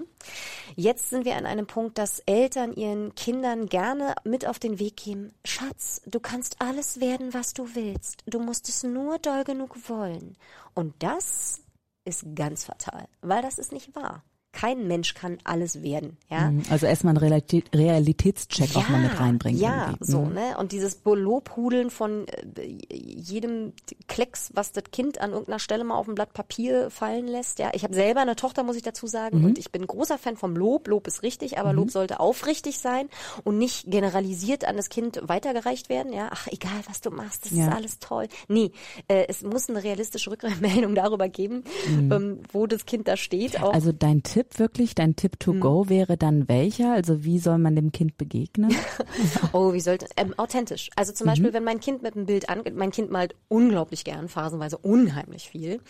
Jetzt 0.75 1.09
sind 1.09 1.25
wir 1.25 1.35
an 1.35 1.45
einem 1.45 1.67
Punkt, 1.67 1.97
dass 1.97 2.19
Eltern 2.19 2.73
ihren 2.73 3.15
Kindern 3.15 3.67
gerne 3.67 4.15
mit 4.23 4.47
auf 4.47 4.59
den 4.59 4.79
Weg 4.79 4.97
geben, 4.97 5.33
Schatz, 5.45 6.01
du 6.05 6.19
kannst 6.19 6.61
alles 6.61 6.99
werden, 6.99 7.33
was 7.33 7.53
du 7.53 7.75
willst. 7.75 8.23
Du 8.25 8.39
musst 8.39 8.69
es 8.69 8.83
nur 8.83 9.19
doll 9.19 9.43
genug 9.43 9.89
wollen. 9.89 10.37
Und 10.73 10.93
das 10.99 11.61
ist 12.05 12.25
ganz 12.35 12.65
fatal, 12.65 13.07
weil 13.21 13.41
das 13.41 13.59
ist 13.59 13.71
nicht 13.71 13.95
wahr 13.95 14.23
kein 14.57 14.87
Mensch 14.87 15.13
kann 15.13 15.37
alles 15.43 15.83
werden, 15.83 16.17
ja. 16.31 16.49
Mhm. 16.49 16.63
Also 16.71 16.87
erstmal 16.87 17.15
einen 17.15 17.43
Realitätscheck 17.75 18.73
ja, 18.73 18.81
auch 18.81 18.89
mal 18.89 19.01
mit 19.01 19.19
reinbringen. 19.19 19.61
Ja, 19.61 19.89
irgendwie. 19.89 20.11
so, 20.11 20.21
mhm. 20.21 20.33
ne? 20.33 20.57
Und 20.57 20.71
dieses 20.71 21.01
Lobhudeln 21.05 21.91
von 21.91 22.25
äh, 22.27 22.65
jedem 22.89 23.73
Klecks, 24.07 24.49
was 24.55 24.71
das 24.71 24.85
Kind 24.91 25.21
an 25.21 25.29
irgendeiner 25.29 25.59
Stelle 25.59 25.83
mal 25.83 25.93
auf 25.93 26.07
ein 26.07 26.15
Blatt 26.15 26.33
Papier 26.33 26.89
fallen 26.89 27.27
lässt, 27.27 27.59
ja. 27.59 27.69
Ich 27.73 27.83
habe 27.83 27.93
selber 27.93 28.21
eine 28.21 28.35
Tochter, 28.35 28.63
muss 28.63 28.75
ich 28.75 28.81
dazu 28.81 29.05
sagen, 29.05 29.41
mhm. 29.41 29.45
und 29.45 29.59
ich 29.59 29.71
bin 29.71 29.85
großer 29.85 30.17
Fan 30.17 30.37
vom 30.37 30.55
Lob. 30.55 30.87
Lob 30.87 31.05
ist 31.05 31.21
richtig, 31.21 31.59
aber 31.59 31.71
mhm. 31.71 31.77
Lob 31.77 31.91
sollte 31.91 32.19
aufrichtig 32.19 32.79
sein 32.79 33.09
und 33.43 33.59
nicht 33.59 33.91
generalisiert 33.91 34.65
an 34.65 34.75
das 34.75 34.89
Kind 34.89 35.21
weitergereicht 35.21 35.87
werden, 35.87 36.11
ja. 36.11 36.29
Ach, 36.31 36.47
egal, 36.47 36.81
was 36.87 37.01
du 37.01 37.11
machst, 37.11 37.45
das 37.45 37.51
ja. 37.51 37.67
ist 37.67 37.75
alles 37.75 37.99
toll. 37.99 38.27
Nee, 38.47 38.71
äh, 39.07 39.25
es 39.27 39.43
muss 39.43 39.69
eine 39.69 39.83
realistische 39.83 40.31
Rückmeldung 40.31 40.95
darüber 40.95 41.29
geben, 41.29 41.63
mhm. 41.87 42.11
ähm, 42.11 42.39
wo 42.51 42.65
das 42.65 42.87
Kind 42.87 43.07
da 43.07 43.17
steht. 43.17 43.61
Also 43.61 43.91
dein 43.91 44.23
Tipp 44.23 44.46
Tipp 44.47 44.59
wirklich, 44.59 44.95
dein 44.95 45.15
Tipp 45.15 45.39
to 45.39 45.53
go 45.53 45.81
hm. 45.81 45.89
wäre 45.89 46.17
dann 46.17 46.47
welcher? 46.47 46.93
Also 46.93 47.23
wie 47.23 47.39
soll 47.39 47.57
man 47.57 47.75
dem 47.75 47.91
Kind 47.91 48.17
begegnen? 48.17 48.73
oh, 49.53 49.73
wie 49.73 49.79
sollte 49.79 50.07
ähm, 50.15 50.33
authentisch. 50.37 50.89
Also 50.95 51.13
zum 51.13 51.25
mhm. 51.25 51.31
Beispiel, 51.31 51.53
wenn 51.53 51.63
mein 51.63 51.79
Kind 51.79 52.01
mit 52.01 52.15
einem 52.15 52.25
Bild 52.25 52.49
an, 52.49 52.63
mein 52.75 52.91
Kind 52.91 53.11
malt 53.11 53.35
unglaublich 53.47 54.03
gern, 54.03 54.29
phasenweise 54.29 54.77
unheimlich 54.77 55.49
viel 55.49 55.81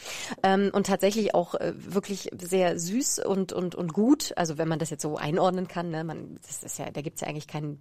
ähm, 0.43 0.71
und 0.73 0.87
tatsächlich 0.87 1.35
auch 1.35 1.55
äh, 1.55 1.73
wirklich 1.75 2.29
sehr 2.39 2.79
süß 2.79 3.19
und 3.19 3.53
und 3.53 3.75
und 3.75 3.93
gut. 3.93 4.33
Also 4.35 4.57
wenn 4.57 4.67
man 4.67 4.79
das 4.79 4.89
jetzt 4.89 5.01
so 5.01 5.17
einordnen 5.17 5.67
kann, 5.67 5.89
ne, 5.89 6.03
man, 6.03 6.37
das 6.45 6.63
ist 6.63 6.79
ja, 6.79 6.89
da 6.91 7.01
gibt's 7.01 7.21
ja 7.21 7.27
eigentlich 7.27 7.47
keinen 7.47 7.79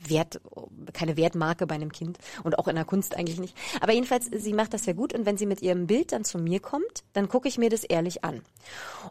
Wert, 0.00 0.40
keine 0.92 1.16
Wertmarke 1.16 1.66
bei 1.66 1.74
einem 1.74 1.92
Kind 1.92 2.18
und 2.44 2.58
auch 2.58 2.68
in 2.68 2.76
der 2.76 2.84
Kunst 2.84 3.16
eigentlich 3.16 3.40
nicht. 3.40 3.56
Aber 3.80 3.92
jedenfalls, 3.92 4.26
sie 4.26 4.52
macht 4.52 4.74
das 4.74 4.84
sehr 4.84 4.94
gut 4.94 5.12
und 5.12 5.26
wenn 5.26 5.36
sie 5.36 5.46
mit 5.46 5.62
ihrem 5.62 5.86
Bild 5.86 6.12
dann 6.12 6.24
zu 6.24 6.38
mir 6.38 6.60
kommt, 6.60 7.04
dann 7.12 7.28
gucke 7.28 7.48
ich 7.48 7.58
mir 7.58 7.70
das 7.70 7.84
ehrlich 7.84 8.24
an. 8.24 8.42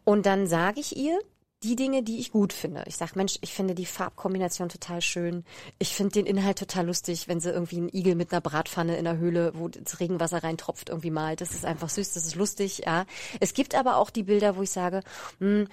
Und 0.04 0.25
dann 0.25 0.48
sage 0.48 0.80
ich 0.80 0.96
ihr, 0.96 1.20
die 1.63 1.75
Dinge, 1.75 2.04
die 2.04 2.20
ich 2.20 2.32
gut 2.32 2.54
finde. 2.54 2.84
Ich 2.86 2.96
sage, 2.96 3.13
Mensch, 3.15 3.38
ich 3.42 3.54
finde 3.54 3.75
die 3.75 3.86
Farbkombination 3.86 4.70
total 4.70 5.01
schön. 5.01 5.44
Ich 5.80 5.96
finde 5.96 6.13
den 6.13 6.25
Inhalt 6.25 6.60
total 6.60 6.86
lustig, 6.86 7.27
wenn 7.27 7.39
sie 7.39 7.50
irgendwie 7.50 7.77
einen 7.77 7.89
Igel 7.89 8.15
mit 8.15 8.32
einer 8.32 8.42
Bratpfanne 8.42 8.98
in 8.98 9.06
der 9.06 9.18
Höhle, 9.18 9.51
wo 9.56 9.68
das 9.68 10.00
Regenwasser 10.00 10.44
reintropft, 10.44 10.89
irgendwie 10.89 11.12
malt. 11.12 11.42
Das 11.42 11.51
ist 11.51 11.65
einfach 11.65 11.89
süß, 11.89 12.13
das 12.13 12.25
ist 12.25 12.36
lustig, 12.36 12.84
ja. 12.86 13.06
Es 13.39 13.54
gibt 13.54 13.74
aber 13.74 13.98
auch 13.98 14.10
die 14.10 14.24
Bilder, 14.24 14.58
wo 14.58 14.62
ich 14.62 14.70
sage, 14.70 15.01
hm, 15.39 15.68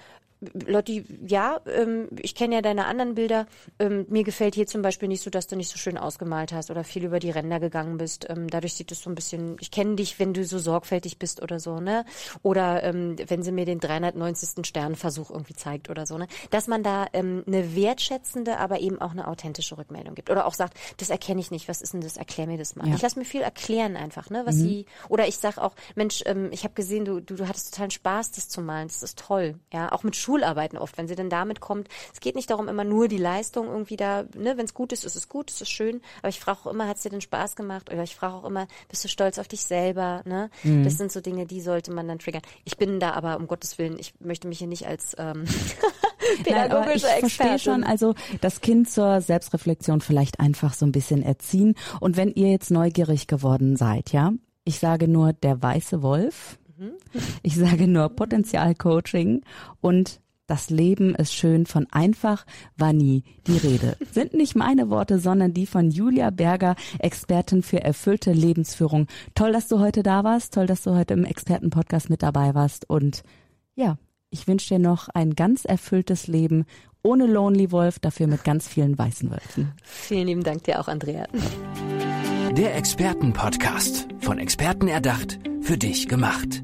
Lotti, 0.65 1.05
ja, 1.25 1.59
ähm, 1.65 2.07
ich 2.19 2.35
kenne 2.35 2.55
ja 2.55 2.61
deine 2.61 2.85
anderen 2.85 3.15
Bilder. 3.15 3.45
Ähm, 3.79 4.05
mir 4.09 4.23
gefällt 4.23 4.55
hier 4.55 4.67
zum 4.67 4.81
Beispiel 4.81 5.07
nicht 5.07 5.21
so, 5.21 5.29
dass 5.29 5.47
du 5.47 5.55
nicht 5.55 5.69
so 5.69 5.77
schön 5.77 5.97
ausgemalt 5.97 6.53
hast 6.53 6.71
oder 6.71 6.83
viel 6.83 7.03
über 7.05 7.19
die 7.19 7.31
Ränder 7.31 7.59
gegangen 7.59 7.97
bist. 7.97 8.27
Ähm, 8.29 8.49
dadurch 8.49 8.73
sieht 8.73 8.91
es 8.91 9.01
so 9.01 9.09
ein 9.09 9.15
bisschen, 9.15 9.57
ich 9.59 9.71
kenne 9.71 9.95
dich, 9.95 10.19
wenn 10.19 10.33
du 10.33 10.45
so 10.45 10.59
sorgfältig 10.59 11.19
bist 11.19 11.41
oder 11.41 11.59
so, 11.59 11.79
ne? 11.79 12.05
Oder 12.41 12.83
ähm, 12.83 13.15
wenn 13.27 13.43
sie 13.43 13.51
mir 13.51 13.65
den 13.65 13.79
390. 13.79 14.65
Sternenversuch 14.65 15.29
irgendwie 15.29 15.53
zeigt 15.53 15.89
oder 15.89 16.05
so, 16.05 16.17
ne? 16.17 16.27
Dass 16.49 16.67
man 16.67 16.83
da 16.83 17.07
ähm, 17.13 17.43
eine 17.45 17.75
wertschätzende, 17.75 18.57
aber 18.57 18.79
eben 18.79 19.01
auch 19.01 19.11
eine 19.11 19.27
authentische 19.27 19.77
Rückmeldung 19.77 20.15
gibt. 20.15 20.29
Oder 20.29 20.45
auch 20.45 20.53
sagt, 20.53 20.77
das 20.97 21.09
erkenne 21.09 21.41
ich 21.41 21.51
nicht, 21.51 21.67
was 21.67 21.81
ist 21.81 21.93
denn 21.93 22.01
das? 22.01 22.17
Erklär 22.17 22.47
mir 22.47 22.57
das 22.57 22.75
mal. 22.75 22.87
Ja. 22.87 22.95
Ich 22.95 23.01
lasse 23.01 23.19
mir 23.19 23.25
viel 23.25 23.41
erklären 23.41 23.95
einfach, 23.95 24.29
ne? 24.29 24.43
Was 24.45 24.55
mhm. 24.55 24.61
sie, 24.61 24.85
oder 25.09 25.27
ich 25.27 25.37
sag 25.37 25.57
auch, 25.57 25.75
Mensch, 25.95 26.23
ähm, 26.25 26.49
ich 26.51 26.63
habe 26.63 26.73
gesehen, 26.73 27.05
du, 27.05 27.19
du, 27.19 27.35
du 27.35 27.47
hattest 27.47 27.73
totalen 27.73 27.91
Spaß, 27.91 28.31
das 28.31 28.49
zu 28.49 28.61
malen. 28.61 28.87
Das 28.87 29.03
ist 29.03 29.19
toll. 29.19 29.55
Ja, 29.71 29.91
auch 29.91 30.03
mit 30.03 30.15
Schulen 30.15 30.32
Schularbeiten 30.33 30.79
oft, 30.79 30.97
wenn 30.97 31.07
sie 31.07 31.15
denn 31.15 31.29
damit 31.29 31.59
kommt. 31.59 31.87
Es 32.11 32.19
geht 32.19 32.35
nicht 32.35 32.49
darum, 32.49 32.67
immer 32.67 32.83
nur 32.83 33.07
die 33.07 33.17
Leistung 33.17 33.67
irgendwie 33.67 33.97
da, 33.97 34.23
ne, 34.35 34.57
wenn 34.57 34.65
es 34.65 34.73
gut 34.73 34.91
ist, 34.91 35.05
ist 35.05 35.15
es 35.15 35.29
gut, 35.29 35.51
ist 35.51 35.61
es 35.61 35.69
schön. 35.69 36.01
Aber 36.21 36.29
ich 36.29 36.39
frage 36.39 36.59
auch 36.63 36.71
immer, 36.71 36.87
hat 36.87 36.97
es 36.97 37.03
dir 37.03 37.11
denn 37.11 37.21
Spaß 37.21 37.55
gemacht? 37.55 37.91
Oder 37.91 38.01
ich 38.03 38.15
frage 38.15 38.33
auch 38.33 38.45
immer, 38.45 38.67
bist 38.89 39.03
du 39.03 39.07
stolz 39.07 39.37
auf 39.37 39.47
dich 39.47 39.61
selber? 39.61 40.23
Ne? 40.25 40.49
Mhm. 40.63 40.83
Das 40.83 40.97
sind 40.97 41.11
so 41.11 41.21
Dinge, 41.21 41.45
die 41.45 41.61
sollte 41.61 41.91
man 41.91 42.07
dann 42.07 42.17
triggern. 42.17 42.41
Ich 42.63 42.77
bin 42.77 42.99
da 42.99 43.11
aber, 43.11 43.37
um 43.37 43.45
Gottes 43.45 43.77
Willen, 43.77 43.99
ich 43.99 44.13
möchte 44.19 44.47
mich 44.47 44.57
hier 44.57 44.67
nicht 44.67 44.87
als 44.87 45.15
ähm, 45.19 45.45
Nein, 46.49 46.71
ich 46.95 47.03
verstehe 47.03 47.59
schon, 47.59 47.83
also 47.83 48.15
das 48.41 48.61
Kind 48.61 48.89
zur 48.89 49.21
Selbstreflexion 49.21 50.01
vielleicht 50.01 50.39
einfach 50.39 50.73
so 50.73 50.85
ein 50.85 50.91
bisschen 50.91 51.21
erziehen. 51.21 51.75
Und 51.99 52.17
wenn 52.17 52.31
ihr 52.31 52.49
jetzt 52.49 52.71
neugierig 52.71 53.27
geworden 53.27 53.75
seid, 53.75 54.13
ja, 54.13 54.31
ich 54.63 54.79
sage 54.79 55.07
nur 55.07 55.33
der 55.33 55.61
weiße 55.61 56.01
Wolf, 56.01 56.57
Mhm. 56.77 56.93
Ich 57.43 57.55
sage 57.55 57.87
nur 57.87 58.09
Potenzialcoaching 58.09 59.41
und 59.81 60.21
das 60.47 60.69
Leben 60.69 61.15
ist 61.15 61.33
schön 61.33 61.65
von 61.65 61.87
einfach 61.91 62.45
war 62.75 62.91
nie 62.91 63.23
die 63.47 63.57
Rede. 63.57 63.95
Sind 64.11 64.33
nicht 64.33 64.55
meine 64.55 64.89
Worte, 64.89 65.19
sondern 65.19 65.53
die 65.53 65.65
von 65.65 65.89
Julia 65.89 66.29
Berger, 66.31 66.75
Expertin 66.99 67.63
für 67.63 67.81
erfüllte 67.81 68.33
Lebensführung. 68.33 69.07
Toll, 69.35 69.53
dass 69.53 69.67
du 69.67 69.79
heute 69.79 70.03
da 70.03 70.23
warst. 70.23 70.53
Toll, 70.53 70.65
dass 70.65 70.83
du 70.83 70.95
heute 70.95 71.13
im 71.13 71.25
Expertenpodcast 71.25 72.09
mit 72.09 72.23
dabei 72.23 72.53
warst. 72.53 72.89
Und 72.89 73.23
ja, 73.75 73.97
ich 74.29 74.47
wünsche 74.47 74.75
dir 74.75 74.79
noch 74.79 75.09
ein 75.09 75.35
ganz 75.35 75.63
erfülltes 75.63 76.27
Leben 76.27 76.65
ohne 77.03 77.25
Lonely 77.25 77.71
Wolf, 77.71 77.99
dafür 77.99 78.27
mit 78.27 78.43
ganz 78.43 78.67
vielen 78.67 78.97
weißen 78.97 79.29
Wölfen. 79.29 79.73
Vielen 79.83 80.27
lieben 80.27 80.43
Dank 80.43 80.63
dir 80.63 80.79
auch, 80.79 80.87
Andrea. 80.87 81.27
Der 82.57 82.75
Expertenpodcast. 82.75 84.07
Von 84.21 84.39
Experten 84.39 84.87
erdacht, 84.87 85.39
für 85.61 85.77
dich 85.77 86.07
gemacht. 86.07 86.63